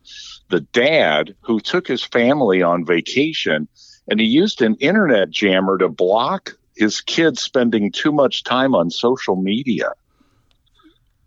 The 0.51 0.61
dad 0.61 1.35
who 1.43 1.61
took 1.61 1.87
his 1.87 2.03
family 2.03 2.62
on 2.62 2.85
vacation, 2.85 3.69
and 4.09 4.21
he 4.21 4.27
used 4.27 4.61
an 4.62 4.75
internet 4.77 5.31
jammer 5.31 5.79
to 5.79 5.88
block 5.88 6.57
his 6.77 7.01
kids 7.01 7.41
spending 7.43 7.93
too 7.93 8.12
much 8.12 8.45
time 8.45 8.75
on 8.75 8.91
social 8.91 9.37
media. 9.37 9.93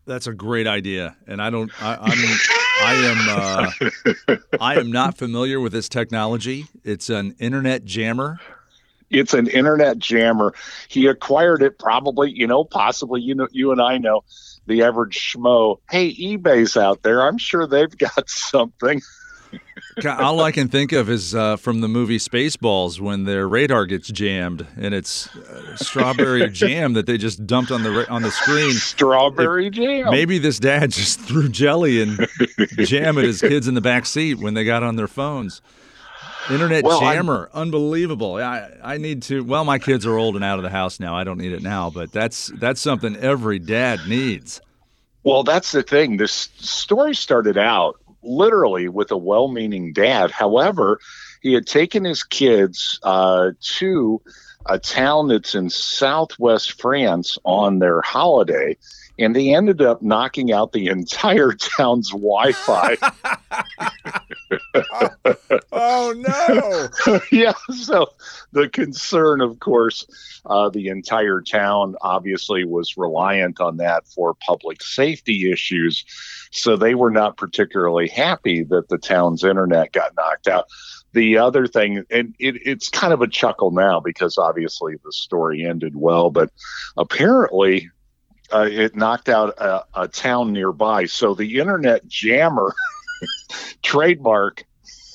That's 0.05 0.27
a 0.27 0.33
great 0.33 0.67
idea, 0.67 1.15
and 1.27 1.41
I 1.41 1.49
don't. 1.49 1.71
I, 1.81 1.95
I'm. 1.95 2.37
I 2.83 2.93
am. 2.95 4.29
Uh, 4.29 4.35
I 4.59 4.79
am 4.79 4.91
not 4.91 5.17
familiar 5.17 5.59
with 5.59 5.71
this 5.71 5.87
technology. 5.87 6.65
It's 6.83 7.09
an 7.09 7.35
internet 7.39 7.85
jammer. 7.85 8.39
It's 9.11 9.33
an 9.33 9.47
internet 9.47 9.99
jammer. 9.99 10.53
He 10.87 11.07
acquired 11.07 11.61
it 11.61 11.77
probably, 11.77 12.31
you 12.31 12.47
know, 12.47 12.63
possibly. 12.63 13.21
You 13.21 13.35
know, 13.35 13.47
you 13.51 13.71
and 13.71 13.81
I 13.81 13.97
know 13.97 14.23
the 14.67 14.83
average 14.83 15.17
schmo. 15.17 15.79
Hey, 15.89 16.13
eBay's 16.13 16.77
out 16.77 17.03
there. 17.03 17.21
I'm 17.21 17.37
sure 17.37 17.67
they've 17.67 17.97
got 17.97 18.29
something. 18.29 19.01
All 20.05 20.39
I 20.39 20.51
can 20.51 20.69
think 20.69 20.91
of 20.93 21.09
is 21.09 21.35
uh, 21.35 21.57
from 21.57 21.81
the 21.81 21.87
movie 21.87 22.17
Spaceballs 22.17 22.99
when 22.99 23.25
their 23.25 23.47
radar 23.47 23.85
gets 23.85 24.07
jammed 24.07 24.65
and 24.77 24.93
it's 24.93 25.33
uh, 25.35 25.75
strawberry 25.75 26.49
jam 26.51 26.93
that 26.93 27.05
they 27.05 27.17
just 27.17 27.45
dumped 27.45 27.71
on 27.71 27.83
the 27.83 28.09
on 28.09 28.21
the 28.21 28.31
screen. 28.31 28.71
Strawberry 28.71 29.67
it, 29.67 29.71
jam. 29.73 30.09
Maybe 30.09 30.37
this 30.37 30.59
dad 30.59 30.91
just 30.91 31.19
threw 31.27 31.49
jelly 31.49 32.01
and 32.01 32.27
jam 32.77 33.17
at 33.17 33.25
his 33.25 33.41
kids 33.41 33.67
in 33.67 33.73
the 33.73 33.81
back 33.81 34.05
seat 34.05 34.35
when 34.35 34.53
they 34.53 34.63
got 34.63 34.83
on 34.83 34.95
their 34.95 35.07
phones. 35.09 35.61
Internet 36.49 36.83
well, 36.83 36.99
jammer, 36.99 37.49
I'm, 37.53 37.61
unbelievable. 37.61 38.35
I 38.35 38.69
I 38.83 38.97
need 38.97 39.23
to. 39.23 39.43
Well, 39.43 39.63
my 39.63 39.79
kids 39.79 40.05
are 40.05 40.17
old 40.17 40.35
and 40.35 40.43
out 40.43 40.57
of 40.57 40.63
the 40.63 40.69
house 40.69 40.99
now. 40.99 41.15
I 41.15 41.23
don't 41.23 41.37
need 41.37 41.51
it 41.51 41.61
now, 41.61 41.89
but 41.89 42.11
that's 42.11 42.47
that's 42.59 42.81
something 42.81 43.15
every 43.15 43.59
dad 43.59 43.99
needs. 44.07 44.59
Well, 45.23 45.43
that's 45.43 45.71
the 45.71 45.83
thing. 45.83 46.17
This 46.17 46.49
story 46.57 47.13
started 47.13 47.57
out 47.57 47.97
literally 48.23 48.87
with 48.87 49.11
a 49.11 49.17
well 49.17 49.47
meaning 49.47 49.93
dad. 49.93 50.31
However, 50.31 50.99
he 51.41 51.53
had 51.53 51.67
taken 51.67 52.03
his 52.03 52.23
kids 52.23 52.99
uh, 53.03 53.51
to 53.77 54.21
a 54.67 54.79
town 54.79 55.27
that's 55.27 55.55
in 55.55 55.69
southwest 55.69 56.79
France 56.79 57.37
on 57.43 57.79
their 57.79 58.01
holiday, 58.01 58.77
and 59.21 59.35
they 59.35 59.53
ended 59.53 59.81
up 59.81 60.01
knocking 60.01 60.51
out 60.51 60.71
the 60.71 60.87
entire 60.87 61.53
town's 61.77 62.09
Wi 62.11 62.51
Fi. 62.51 62.97
oh, 65.71 66.13
no. 67.07 67.19
yeah. 67.31 67.53
So 67.73 68.07
the 68.51 68.69
concern, 68.69 69.41
of 69.41 69.59
course, 69.59 70.05
uh, 70.45 70.69
the 70.69 70.87
entire 70.87 71.41
town 71.41 71.95
obviously 72.01 72.65
was 72.65 72.97
reliant 72.97 73.61
on 73.61 73.77
that 73.77 74.07
for 74.07 74.33
public 74.33 74.81
safety 74.81 75.51
issues. 75.51 76.05
So 76.51 76.75
they 76.75 76.95
were 76.95 77.11
not 77.11 77.37
particularly 77.37 78.07
happy 78.07 78.63
that 78.63 78.89
the 78.89 78.97
town's 78.97 79.43
internet 79.43 79.91
got 79.91 80.15
knocked 80.15 80.47
out. 80.47 80.65
The 81.13 81.37
other 81.37 81.67
thing, 81.67 82.05
and 82.09 82.33
it, 82.39 82.55
it's 82.65 82.89
kind 82.89 83.11
of 83.13 83.21
a 83.21 83.27
chuckle 83.27 83.71
now 83.71 83.99
because 83.99 84.37
obviously 84.37 84.95
the 85.03 85.11
story 85.11 85.65
ended 85.65 85.93
well, 85.95 86.29
but 86.29 86.51
apparently 86.95 87.89
uh, 88.53 88.67
it 88.69 88.95
knocked 88.95 89.29
out 89.29 89.49
a, 89.57 89.83
a 89.95 90.07
town 90.07 90.53
nearby. 90.53 91.05
So 91.05 91.33
the 91.33 91.59
internet 91.59 92.07
jammer 92.07 92.73
trademark 93.83 94.65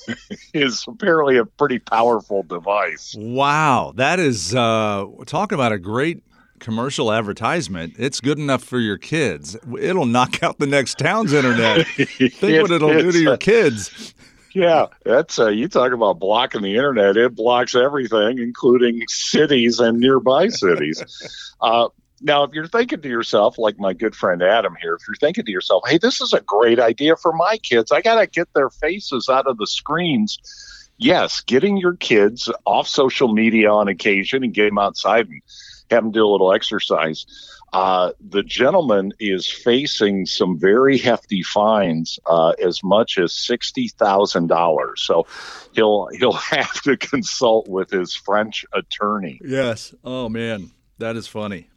is 0.53 0.85
apparently 0.87 1.37
a 1.37 1.45
pretty 1.45 1.79
powerful 1.79 2.43
device. 2.43 3.15
Wow, 3.17 3.93
that 3.95 4.19
is 4.19 4.55
uh, 4.55 5.05
talk 5.25 5.51
about 5.51 5.71
a 5.71 5.77
great 5.77 6.23
commercial 6.59 7.11
advertisement. 7.11 7.95
It's 7.97 8.19
good 8.19 8.39
enough 8.39 8.63
for 8.63 8.79
your 8.79 8.97
kids. 8.97 9.57
It'll 9.79 10.05
knock 10.05 10.41
out 10.43 10.59
the 10.59 10.67
next 10.67 10.97
town's 10.97 11.33
internet. 11.33 11.85
Think 11.95 12.43
it, 12.43 12.61
what 12.61 12.71
it'll 12.71 12.93
do 12.93 13.11
to 13.11 13.19
your 13.19 13.37
kids. 13.37 14.13
Yeah, 14.53 14.87
that's 15.05 15.37
uh, 15.37 15.49
you 15.49 15.67
talk 15.67 15.91
about 15.91 16.19
blocking 16.19 16.63
the 16.63 16.75
internet. 16.75 17.15
It 17.15 17.35
blocks 17.35 17.75
everything, 17.75 18.39
including 18.39 19.03
cities 19.07 19.79
and 19.79 19.99
nearby 19.99 20.47
cities. 20.47 21.03
Uh, 21.61 21.89
now, 22.21 22.43
if 22.43 22.53
you're 22.53 22.67
thinking 22.67 23.01
to 23.01 23.09
yourself, 23.09 23.57
like 23.57 23.79
my 23.79 23.93
good 23.93 24.15
friend 24.15 24.41
Adam 24.41 24.75
here, 24.81 24.95
if 24.95 25.01
you're 25.07 25.15
thinking 25.15 25.45
to 25.45 25.51
yourself, 25.51 25.83
hey, 25.87 25.97
this 25.97 26.19
is 26.21 26.33
a 26.33 26.41
great 26.41 26.79
idea 26.79 27.15
for 27.15 27.31
my 27.31 27.57
kids, 27.57 27.91
I 27.91 28.01
got 28.01 28.19
to 28.19 28.27
get 28.27 28.51
their 28.53 28.69
faces 28.69 29.29
out 29.29 29.47
of 29.47 29.57
the 29.57 29.67
screens. 29.67 30.39
Yes, 30.97 31.41
getting 31.41 31.77
your 31.77 31.95
kids 31.95 32.51
off 32.65 32.87
social 32.87 33.31
media 33.31 33.69
on 33.71 33.87
occasion 33.87 34.43
and 34.43 34.53
get 34.53 34.65
them 34.65 34.79
outside 34.79 35.27
and 35.27 35.41
have 35.91 36.03
them 36.03 36.11
do 36.11 36.25
a 36.25 36.27
little 36.27 36.53
exercise. 36.53 37.25
Uh, 37.71 38.13
the 38.19 38.41
gentleman 38.41 39.11
is 39.19 39.47
facing 39.47 40.25
some 40.25 40.57
very 40.57 40.97
hefty 40.97 41.43
fines, 41.43 42.17
uh, 42.25 42.53
as 42.63 42.81
much 42.83 43.19
as 43.19 43.33
sixty 43.33 43.89
thousand 43.89 44.47
dollars. 44.47 45.03
So 45.03 45.27
he'll 45.73 46.07
he'll 46.17 46.31
have 46.31 46.81
to 46.83 46.97
consult 46.97 47.67
with 47.67 47.91
his 47.91 48.15
French 48.15 48.65
attorney. 48.73 49.39
Yes. 49.43 49.93
Oh 50.03 50.29
man, 50.29 50.71
that 50.97 51.15
is 51.17 51.27
funny. 51.27 51.67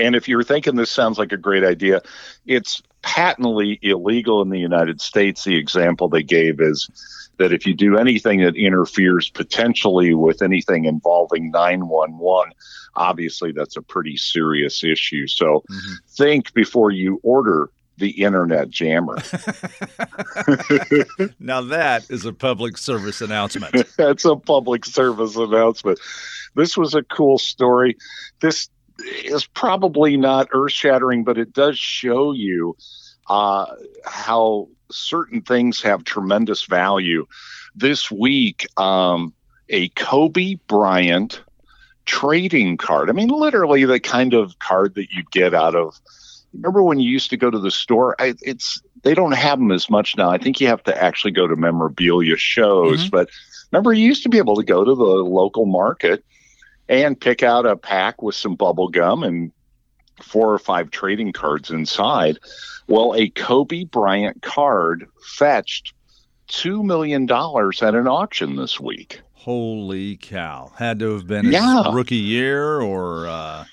And 0.00 0.16
if 0.16 0.28
you're 0.28 0.42
thinking 0.42 0.76
this 0.76 0.90
sounds 0.90 1.18
like 1.18 1.32
a 1.32 1.36
great 1.36 1.64
idea, 1.64 2.02
it's 2.46 2.82
patently 3.02 3.78
illegal 3.82 4.42
in 4.42 4.50
the 4.50 4.58
United 4.58 5.00
States. 5.00 5.44
The 5.44 5.56
example 5.56 6.08
they 6.08 6.22
gave 6.22 6.60
is 6.60 6.88
that 7.38 7.52
if 7.52 7.66
you 7.66 7.74
do 7.74 7.96
anything 7.96 8.40
that 8.40 8.56
interferes 8.56 9.30
potentially 9.30 10.14
with 10.14 10.42
anything 10.42 10.84
involving 10.84 11.50
911, 11.50 12.52
obviously 12.94 13.52
that's 13.52 13.76
a 13.76 13.82
pretty 13.82 14.16
serious 14.16 14.84
issue. 14.84 15.26
So 15.26 15.64
mm-hmm. 15.70 15.94
think 16.08 16.52
before 16.52 16.90
you 16.90 17.20
order 17.22 17.70
the 18.00 18.10
internet 18.22 18.70
jammer. 18.70 19.16
now 21.38 21.60
that 21.60 22.10
is 22.10 22.24
a 22.24 22.32
public 22.32 22.76
service 22.76 23.20
announcement. 23.20 23.86
That's 23.96 24.24
a 24.24 24.36
public 24.36 24.86
service 24.86 25.36
announcement. 25.36 26.00
This 26.56 26.76
was 26.76 26.94
a 26.94 27.02
cool 27.02 27.38
story. 27.38 27.96
This 28.40 28.70
is 29.24 29.46
probably 29.46 30.16
not 30.16 30.48
earth 30.52 30.72
shattering, 30.72 31.24
but 31.24 31.38
it 31.38 31.52
does 31.52 31.78
show 31.78 32.32
you 32.32 32.76
uh, 33.28 33.66
how 34.04 34.68
certain 34.90 35.42
things 35.42 35.80
have 35.82 36.04
tremendous 36.04 36.64
value. 36.64 37.26
This 37.74 38.10
week, 38.10 38.66
um, 38.78 39.32
a 39.68 39.88
Kobe 39.90 40.56
Bryant 40.66 41.42
trading 42.04 42.76
card. 42.76 43.08
I 43.08 43.12
mean, 43.12 43.28
literally 43.28 43.84
the 43.84 44.00
kind 44.00 44.34
of 44.34 44.58
card 44.58 44.94
that 44.96 45.10
you 45.12 45.22
get 45.30 45.54
out 45.54 45.74
of. 45.74 45.98
Remember 46.52 46.82
when 46.82 46.98
you 46.98 47.08
used 47.08 47.30
to 47.30 47.36
go 47.36 47.50
to 47.50 47.58
the 47.58 47.70
store? 47.70 48.16
I, 48.18 48.34
it's 48.42 48.82
they 49.02 49.14
don't 49.14 49.32
have 49.32 49.58
them 49.58 49.70
as 49.70 49.88
much 49.88 50.16
now. 50.16 50.30
I 50.30 50.38
think 50.38 50.60
you 50.60 50.66
have 50.66 50.82
to 50.84 51.02
actually 51.02 51.30
go 51.30 51.46
to 51.46 51.54
memorabilia 51.54 52.36
shows, 52.36 53.02
mm-hmm. 53.02 53.10
but 53.10 53.30
remember 53.70 53.92
you 53.92 54.04
used 54.04 54.24
to 54.24 54.28
be 54.28 54.38
able 54.38 54.56
to 54.56 54.64
go 54.64 54.84
to 54.84 54.94
the 54.94 55.04
local 55.04 55.66
market 55.66 56.24
and 56.90 57.18
pick 57.18 57.42
out 57.42 57.64
a 57.64 57.76
pack 57.76 58.20
with 58.20 58.34
some 58.34 58.56
bubble 58.56 58.88
gum 58.88 59.22
and 59.22 59.52
four 60.20 60.52
or 60.52 60.58
five 60.58 60.90
trading 60.90 61.32
cards 61.32 61.70
inside. 61.70 62.38
Well, 62.88 63.14
a 63.14 63.28
Kobe 63.30 63.84
Bryant 63.84 64.42
card 64.42 65.06
fetched 65.22 65.94
$2 66.48 66.84
million 66.84 67.30
at 67.30 67.94
an 67.94 68.08
auction 68.08 68.56
this 68.56 68.80
week. 68.80 69.20
Holy 69.34 70.16
cow. 70.16 70.72
Had 70.76 70.98
to 70.98 71.12
have 71.12 71.28
been 71.28 71.46
his 71.46 71.54
yeah. 71.54 71.94
rookie 71.94 72.16
year 72.16 72.80
or 72.80 73.28
uh, 73.28 73.64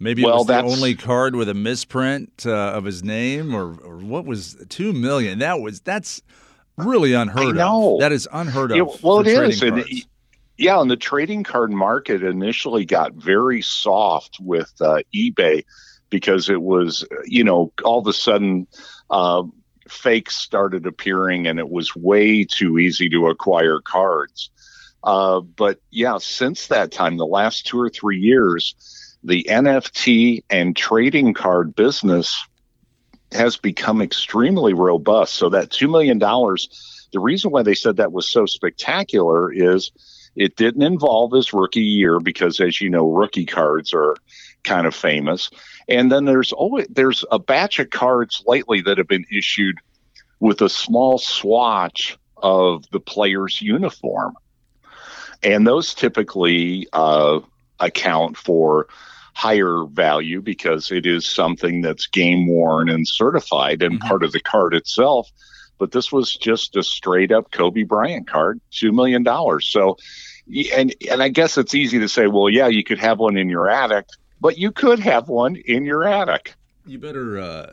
maybe 0.00 0.24
well, 0.24 0.34
it 0.34 0.38
was 0.38 0.46
the 0.48 0.62
only 0.62 0.96
card 0.96 1.36
with 1.36 1.48
a 1.48 1.54
misprint 1.54 2.44
uh, 2.44 2.50
of 2.50 2.84
his 2.84 3.04
name 3.04 3.54
or, 3.54 3.76
or 3.76 3.98
what 3.98 4.26
was 4.26 4.56
2 4.68 4.92
million. 4.92 5.38
That 5.38 5.60
was 5.60 5.80
that's 5.80 6.20
really 6.76 7.14
unheard 7.14 7.56
of. 7.56 8.00
That 8.00 8.10
is 8.10 8.28
unheard 8.32 8.72
of. 8.72 8.76
It, 8.76 9.02
well, 9.02 9.20
it 9.20 9.28
is. 9.28 9.62
And 9.62 9.78
yeah, 10.58 10.80
and 10.80 10.90
the 10.90 10.96
trading 10.96 11.44
card 11.44 11.70
market 11.70 12.22
initially 12.22 12.84
got 12.84 13.14
very 13.14 13.62
soft 13.62 14.38
with 14.40 14.72
uh, 14.80 15.00
eBay 15.14 15.64
because 16.08 16.48
it 16.48 16.62
was, 16.62 17.04
you 17.24 17.44
know, 17.44 17.72
all 17.84 17.98
of 17.98 18.06
a 18.06 18.12
sudden 18.12 18.66
uh, 19.10 19.42
fakes 19.88 20.36
started 20.36 20.86
appearing 20.86 21.46
and 21.46 21.58
it 21.58 21.68
was 21.68 21.94
way 21.94 22.44
too 22.44 22.78
easy 22.78 23.08
to 23.10 23.28
acquire 23.28 23.80
cards. 23.80 24.50
Uh, 25.04 25.40
but 25.40 25.80
yeah, 25.90 26.18
since 26.18 26.68
that 26.68 26.90
time, 26.90 27.16
the 27.16 27.26
last 27.26 27.66
two 27.66 27.78
or 27.78 27.90
three 27.90 28.18
years, 28.18 28.74
the 29.22 29.44
NFT 29.48 30.44
and 30.48 30.76
trading 30.76 31.34
card 31.34 31.74
business 31.74 32.46
has 33.32 33.56
become 33.56 34.00
extremely 34.00 34.72
robust. 34.72 35.34
So 35.34 35.50
that 35.50 35.70
$2 35.70 35.90
million, 35.90 36.18
the 36.18 37.20
reason 37.20 37.50
why 37.50 37.62
they 37.62 37.74
said 37.74 37.96
that 37.96 38.12
was 38.12 38.28
so 38.28 38.46
spectacular 38.46 39.52
is 39.52 39.90
it 40.36 40.56
didn't 40.56 40.82
involve 40.82 41.32
his 41.32 41.52
rookie 41.52 41.80
year 41.80 42.20
because, 42.20 42.60
as 42.60 42.80
you 42.80 42.90
know, 42.90 43.10
rookie 43.10 43.46
cards 43.46 43.92
are 43.94 44.16
kind 44.64 44.86
of 44.86 44.94
famous. 44.94 45.50
And 45.88 46.10
then 46.10 46.24
there's 46.24 46.52
always 46.52 46.86
there's 46.90 47.24
a 47.30 47.38
batch 47.38 47.78
of 47.78 47.90
cards 47.90 48.42
lately 48.46 48.80
that 48.82 48.98
have 48.98 49.08
been 49.08 49.26
issued 49.30 49.78
with 50.40 50.60
a 50.60 50.68
small 50.68 51.18
swatch 51.18 52.18
of 52.36 52.84
the 52.90 53.00
player's 53.00 53.62
uniform, 53.62 54.34
and 55.42 55.66
those 55.66 55.94
typically 55.94 56.86
uh, 56.92 57.40
account 57.80 58.36
for 58.36 58.88
higher 59.34 59.84
value 59.84 60.40
because 60.40 60.90
it 60.90 61.04
is 61.04 61.26
something 61.26 61.82
that's 61.82 62.06
game 62.06 62.46
worn 62.46 62.88
and 62.88 63.06
certified 63.06 63.82
and 63.82 63.98
mm-hmm. 63.98 64.08
part 64.08 64.22
of 64.22 64.32
the 64.32 64.40
card 64.40 64.74
itself. 64.74 65.30
But 65.78 65.92
this 65.92 66.10
was 66.10 66.34
just 66.34 66.76
a 66.76 66.82
straight 66.82 67.32
up 67.32 67.50
Kobe 67.50 67.82
Bryant 67.82 68.26
card, 68.26 68.60
two 68.70 68.92
million 68.92 69.22
dollars. 69.22 69.66
So, 69.66 69.96
and 70.74 70.94
and 71.10 71.22
I 71.22 71.28
guess 71.28 71.58
it's 71.58 71.74
easy 71.74 71.98
to 71.98 72.08
say, 72.08 72.26
well, 72.26 72.48
yeah, 72.48 72.68
you 72.68 72.84
could 72.84 72.98
have 72.98 73.18
one 73.18 73.36
in 73.36 73.48
your 73.48 73.68
attic 73.68 74.06
but 74.40 74.58
you 74.58 74.70
could 74.70 74.98
have 74.98 75.28
one 75.28 75.56
in 75.56 75.84
your 75.84 76.04
attic. 76.04 76.54
You 76.84 76.98
better 76.98 77.38
uh, 77.38 77.72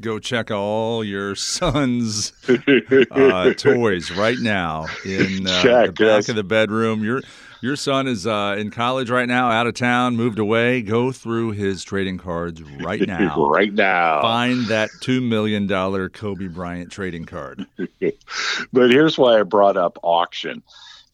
go 0.00 0.18
check 0.18 0.50
all 0.50 1.04
your 1.04 1.34
son's 1.36 2.32
uh, 3.10 3.52
toys 3.54 4.10
right 4.10 4.38
now 4.38 4.86
in 5.04 5.46
uh, 5.46 5.62
check, 5.62 5.86
the 5.86 5.92
back 5.92 5.98
yes. 5.98 6.28
of 6.28 6.36
the 6.36 6.44
bedroom. 6.44 7.04
Your 7.04 7.22
your 7.60 7.76
son 7.76 8.06
is 8.06 8.26
uh, 8.26 8.56
in 8.58 8.70
college 8.70 9.10
right 9.10 9.28
now, 9.28 9.50
out 9.50 9.66
of 9.66 9.74
town, 9.74 10.16
moved 10.16 10.38
away. 10.38 10.82
Go 10.82 11.12
through 11.12 11.52
his 11.52 11.84
trading 11.84 12.18
cards 12.18 12.62
right 12.62 13.00
now. 13.06 13.48
right 13.48 13.72
now. 13.72 14.22
Find 14.22 14.66
that 14.66 14.90
$2 15.00 15.22
million 15.26 15.68
Kobe 16.10 16.48
Bryant 16.48 16.90
trading 16.90 17.24
card. 17.24 17.66
but 18.72 18.90
here's 18.90 19.18
why 19.18 19.40
I 19.40 19.42
brought 19.42 19.76
up 19.76 19.98
auction. 20.02 20.62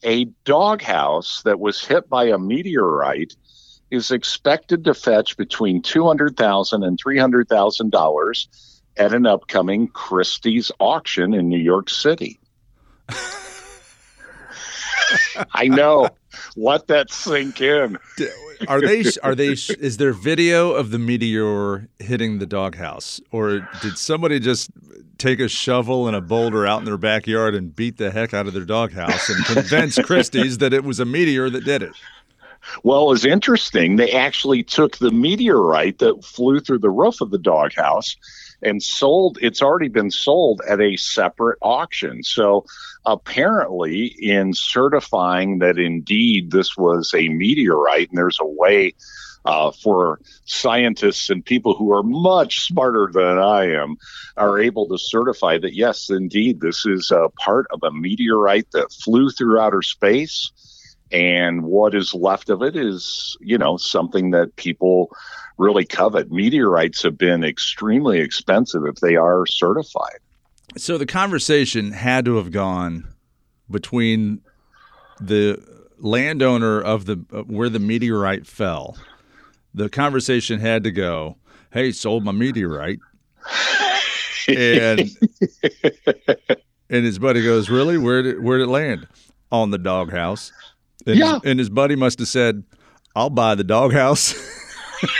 A 0.03 0.25
doghouse 0.45 1.41
that 1.43 1.59
was 1.59 1.83
hit 1.83 2.09
by 2.09 2.25
a 2.25 2.37
meteorite– 2.37 3.35
is 3.91 4.11
expected 4.11 4.83
to 4.85 4.93
fetch 4.93 5.37
between 5.37 5.81
$200,000 5.81 6.85
and 6.85 7.01
$300,000 7.01 8.47
at 8.97 9.13
an 9.13 9.25
upcoming 9.25 9.87
Christie's 9.87 10.71
auction 10.79 11.33
in 11.33 11.47
New 11.49 11.59
York 11.59 11.89
City. 11.89 12.39
I 15.53 15.67
know. 15.67 16.09
Let 16.55 16.87
that 16.87 17.11
sink 17.11 17.61
in. 17.61 17.97
Are 18.67 18.81
they? 18.81 19.03
Are 19.23 19.35
they? 19.35 19.49
Is 19.49 19.97
there 19.97 20.13
video 20.13 20.71
of 20.71 20.91
the 20.91 20.99
meteor 20.99 21.87
hitting 21.99 22.39
the 22.39 22.45
doghouse, 22.45 23.21
or 23.31 23.67
did 23.81 23.97
somebody 23.97 24.39
just 24.39 24.69
take 25.17 25.39
a 25.39 25.47
shovel 25.47 26.07
and 26.07 26.15
a 26.15 26.21
boulder 26.21 26.67
out 26.67 26.79
in 26.79 26.85
their 26.85 26.97
backyard 26.97 27.55
and 27.55 27.75
beat 27.75 27.97
the 27.97 28.11
heck 28.11 28.33
out 28.33 28.47
of 28.47 28.53
their 28.53 28.65
doghouse 28.65 29.29
and 29.29 29.45
convince 29.45 29.97
Christie's 29.99 30.59
that 30.59 30.73
it 30.73 30.83
was 30.83 30.99
a 30.99 31.05
meteor 31.05 31.49
that 31.49 31.65
did 31.65 31.81
it? 31.83 31.93
Well, 32.83 33.05
it 33.05 33.09
was 33.09 33.25
interesting. 33.25 33.95
They 33.95 34.11
actually 34.11 34.63
took 34.63 34.97
the 34.97 35.11
meteorite 35.11 35.99
that 35.99 36.23
flew 36.23 36.59
through 36.59 36.79
the 36.79 36.89
roof 36.89 37.21
of 37.21 37.31
the 37.31 37.37
doghouse 37.37 38.15
and 38.61 38.81
sold 38.81 39.37
it's 39.41 39.61
already 39.61 39.87
been 39.87 40.11
sold 40.11 40.61
at 40.67 40.81
a 40.81 40.97
separate 40.97 41.59
auction. 41.61 42.23
So 42.23 42.65
apparently 43.05 44.05
in 44.19 44.53
certifying 44.53 45.59
that 45.59 45.77
indeed 45.77 46.51
this 46.51 46.75
was 46.75 47.13
a 47.15 47.29
meteorite 47.29 48.09
and 48.09 48.17
there's 48.17 48.39
a 48.41 48.45
way 48.45 48.93
uh, 49.47 49.71
for 49.71 50.19
scientists 50.45 51.29
and 51.29 51.43
people 51.43 51.73
who 51.73 51.93
are 51.93 52.03
much 52.03 52.59
smarter 52.59 53.09
than 53.11 53.39
I 53.39 53.71
am 53.71 53.95
are 54.35 54.59
able 54.59 54.89
to 54.89 54.97
certify 54.97 55.57
that 55.59 55.73
yes, 55.73 56.09
indeed, 56.09 56.59
this 56.59 56.85
is 56.85 57.11
a 57.11 57.29
part 57.29 57.65
of 57.71 57.79
a 57.81 57.91
meteorite 57.91 58.69
that 58.71 58.91
flew 58.91 59.29
through 59.29 59.57
outer 59.57 59.81
space 59.81 60.51
and 61.11 61.63
what 61.63 61.95
is 61.95 62.13
left 62.13 62.49
of 62.49 62.61
it 62.61 62.75
is 62.75 63.37
you 63.39 63.57
know 63.57 63.77
something 63.77 64.31
that 64.31 64.55
people 64.55 65.09
really 65.57 65.85
covet. 65.85 66.31
Meteorites 66.31 67.01
have 67.03 67.17
been 67.17 67.43
extremely 67.43 68.19
expensive 68.19 68.85
if 68.85 68.95
they 68.95 69.15
are 69.15 69.45
certified. 69.45 70.19
So 70.77 70.97
the 70.97 71.05
conversation 71.05 71.91
had 71.91 72.25
to 72.25 72.35
have 72.35 72.51
gone 72.51 73.07
between 73.69 74.41
the 75.19 75.63
landowner 75.97 76.81
of 76.81 77.05
the 77.05 77.25
uh, 77.33 77.41
where 77.43 77.69
the 77.69 77.79
meteorite 77.79 78.45
fell. 78.45 78.97
The 79.73 79.89
conversation 79.89 80.59
had 80.59 80.83
to 80.83 80.91
go 80.91 81.37
hey 81.71 81.91
sold 81.91 82.23
my 82.23 82.31
meteorite. 82.31 82.99
And 84.47 84.99
and 86.89 87.05
his 87.05 87.19
buddy 87.19 87.43
goes 87.43 87.69
really? 87.69 87.97
Where 87.97 88.21
did 88.21 88.43
where 88.43 88.57
did 88.57 88.65
it 88.65 88.71
land? 88.71 89.07
On 89.49 89.71
the 89.71 89.77
doghouse 89.77 90.51
and 91.05 91.17
yeah. 91.17 91.33
His, 91.35 91.41
and 91.45 91.59
his 91.59 91.69
buddy 91.69 91.95
must 91.95 92.19
have 92.19 92.27
said, 92.27 92.63
I'll 93.15 93.29
buy 93.29 93.55
the 93.55 93.63
doghouse. 93.63 94.33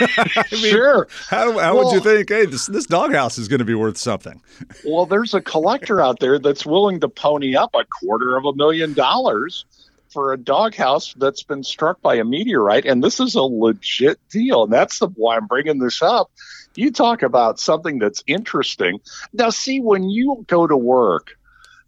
I 0.00 0.44
mean, 0.52 0.70
sure. 0.70 1.08
How, 1.28 1.52
how 1.58 1.74
well, 1.74 1.84
would 1.86 1.94
you 1.94 2.00
think? 2.00 2.28
Hey, 2.28 2.46
this 2.46 2.66
this 2.66 2.86
doghouse 2.86 3.38
is 3.38 3.48
going 3.48 3.60
to 3.60 3.64
be 3.64 3.74
worth 3.74 3.96
something. 3.96 4.40
well, 4.84 5.06
there's 5.06 5.34
a 5.34 5.40
collector 5.40 6.00
out 6.00 6.20
there 6.20 6.38
that's 6.38 6.66
willing 6.66 7.00
to 7.00 7.08
pony 7.08 7.54
up 7.54 7.70
a 7.74 7.84
quarter 7.84 8.36
of 8.36 8.44
a 8.44 8.54
million 8.54 8.92
dollars 8.92 9.64
for 10.10 10.32
a 10.32 10.36
doghouse 10.36 11.14
that's 11.14 11.42
been 11.42 11.62
struck 11.62 12.00
by 12.00 12.14
a 12.16 12.24
meteorite, 12.24 12.86
and 12.86 13.04
this 13.04 13.20
is 13.20 13.34
a 13.34 13.42
legit 13.42 14.18
deal. 14.30 14.64
And 14.64 14.72
that's 14.72 14.98
the 14.98 15.08
why 15.08 15.36
I'm 15.36 15.46
bringing 15.46 15.78
this 15.78 16.02
up. 16.02 16.30
You 16.74 16.90
talk 16.90 17.22
about 17.22 17.58
something 17.58 17.98
that's 17.98 18.22
interesting. 18.26 19.00
Now, 19.32 19.50
see, 19.50 19.80
when 19.80 20.08
you 20.08 20.44
go 20.46 20.66
to 20.66 20.76
work 20.76 21.36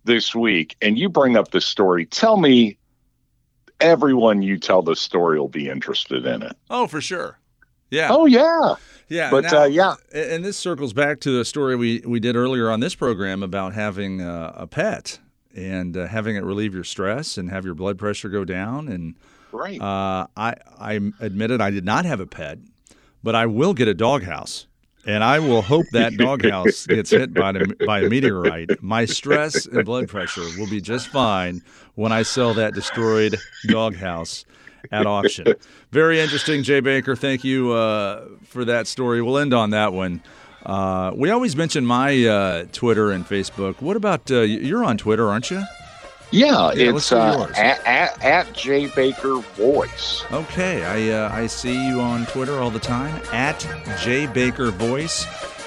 this 0.04 0.34
week 0.34 0.76
and 0.82 0.98
you 0.98 1.08
bring 1.08 1.36
up 1.36 1.50
this 1.50 1.66
story, 1.66 2.06
tell 2.06 2.36
me 2.36 2.76
everyone 3.80 4.42
you 4.42 4.58
tell 4.58 4.82
the 4.82 4.96
story 4.96 5.38
will 5.38 5.48
be 5.48 5.68
interested 5.68 6.26
in 6.26 6.42
it. 6.42 6.56
Oh, 6.68 6.86
for 6.86 7.00
sure. 7.00 7.38
Yeah. 7.90 8.08
Oh, 8.10 8.26
yeah. 8.26 8.74
Yeah. 9.08 9.30
But 9.30 9.44
now, 9.44 9.62
uh, 9.62 9.64
yeah. 9.64 9.94
And 10.12 10.44
this 10.44 10.56
circles 10.56 10.92
back 10.92 11.20
to 11.20 11.36
the 11.36 11.44
story 11.44 11.76
we, 11.76 12.00
we 12.06 12.20
did 12.20 12.36
earlier 12.36 12.70
on 12.70 12.80
this 12.80 12.94
program 12.94 13.42
about 13.42 13.74
having 13.74 14.20
uh, 14.20 14.52
a 14.54 14.66
pet 14.66 15.18
and 15.54 15.96
uh, 15.96 16.06
having 16.06 16.36
it 16.36 16.44
relieve 16.44 16.74
your 16.74 16.84
stress 16.84 17.36
and 17.36 17.50
have 17.50 17.64
your 17.64 17.74
blood 17.74 17.98
pressure 17.98 18.28
go 18.28 18.44
down. 18.44 18.88
And 18.88 19.16
right. 19.50 19.80
Uh, 19.80 20.28
I, 20.36 20.54
I 20.78 21.00
admitted 21.20 21.60
I 21.60 21.70
did 21.70 21.84
not 21.84 22.04
have 22.04 22.20
a 22.20 22.26
pet, 22.26 22.58
but 23.22 23.34
I 23.34 23.46
will 23.46 23.74
get 23.74 23.88
a 23.88 23.94
doghouse 23.94 24.66
and 25.06 25.24
I 25.24 25.38
will 25.38 25.62
hope 25.62 25.86
that 25.92 26.16
doghouse 26.16 26.86
gets 26.86 27.10
hit 27.10 27.34
by, 27.34 27.50
a, 27.50 27.66
by 27.86 28.00
a 28.00 28.08
meteorite. 28.08 28.82
My 28.82 29.04
stress 29.04 29.66
and 29.66 29.84
blood 29.84 30.08
pressure 30.08 30.46
will 30.58 30.68
be 30.68 30.80
just 30.80 31.08
fine 31.08 31.62
when 31.94 32.12
I 32.12 32.22
sell 32.22 32.54
that 32.54 32.74
destroyed 32.74 33.36
doghouse 33.66 34.44
at 34.90 35.06
auction. 35.06 35.54
Very 35.90 36.20
interesting, 36.20 36.62
Jay 36.62 36.80
Baker. 36.80 37.16
Thank 37.16 37.44
you 37.44 37.72
uh, 37.72 38.26
for 38.44 38.64
that 38.64 38.86
story. 38.86 39.22
We'll 39.22 39.38
end 39.38 39.52
on 39.52 39.70
that 39.70 39.92
one. 39.92 40.22
Uh, 40.64 41.12
we 41.14 41.30
always 41.30 41.56
mention 41.56 41.86
my 41.86 42.26
uh, 42.26 42.64
Twitter 42.72 43.10
and 43.10 43.26
Facebook. 43.26 43.80
What 43.80 43.96
about 43.96 44.30
uh, 44.30 44.40
you're 44.40 44.84
on 44.84 44.98
Twitter, 44.98 45.28
aren't 45.28 45.50
you? 45.50 45.62
Yeah, 46.32 46.72
Yeah, 46.74 46.90
it's 46.94 47.10
uh, 47.10 47.48
at, 47.56 47.84
at 47.84 48.22
at 48.22 48.52
J 48.52 48.86
Baker 48.86 49.38
Voice. 49.56 50.24
Okay, 50.30 50.84
I 50.84 51.24
uh, 51.24 51.34
I 51.34 51.46
see 51.46 51.88
you 51.88 52.00
on 52.00 52.26
Twitter 52.26 52.58
all 52.58 52.70
the 52.70 52.78
time 52.78 53.20
at 53.32 53.58
J 54.00 54.26
Baker 54.26 54.70
Voice, 54.70 55.26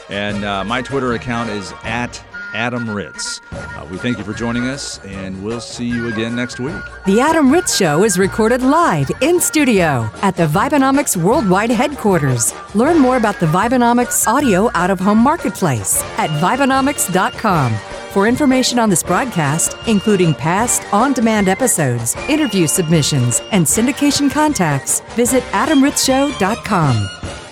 and 0.10 0.46
uh, 0.46 0.64
my 0.64 0.82
Twitter 0.82 1.14
account 1.14 1.50
is 1.50 1.74
at 1.84 2.24
Adam 2.54 2.90
Ritz. 2.90 3.42
Uh, 3.52 3.88
we 3.92 3.98
thank 3.98 4.18
you 4.18 4.24
for 4.24 4.34
joining 4.34 4.68
us, 4.68 5.00
and 5.06 5.44
we'll 5.44 5.60
see 5.62 5.86
you 5.86 6.08
again 6.08 6.36
next 6.36 6.60
week. 6.60 6.76
The 7.06 7.20
Adam 7.20 7.52
Ritz 7.52 7.76
Show 7.76 8.04
is 8.04 8.18
recorded 8.18 8.62
live 8.62 9.10
in 9.22 9.40
studio 9.40 10.10
at 10.22 10.36
the 10.36 10.48
Vibenomics 10.48 11.18
Worldwide 11.18 11.72
headquarters. 11.72 12.54
Learn 12.76 13.00
more 13.00 13.18
about 13.18 13.40
the 13.40 13.48
Vibenomics 13.48 14.28
audio 14.28 14.70
out 14.76 14.90
of 14.90 15.00
home 15.00 15.20
marketplace 15.20 16.02
at 16.18 16.30
Vibenomics.com. 16.42 17.74
For 18.12 18.28
information 18.28 18.78
on 18.78 18.92
this 18.92 19.02
broadcast, 19.02 19.76
including 19.88 20.36
past 20.36 20.84
on 20.94 21.14
demand 21.14 21.48
episodes, 21.48 22.16
interview 22.30 22.68
submissions, 22.68 23.42
and 23.52 23.66
syndication 23.66 24.30
contacts, 24.30 25.00
visit 25.16 25.42
AdamRitzShow.com. 25.46 27.43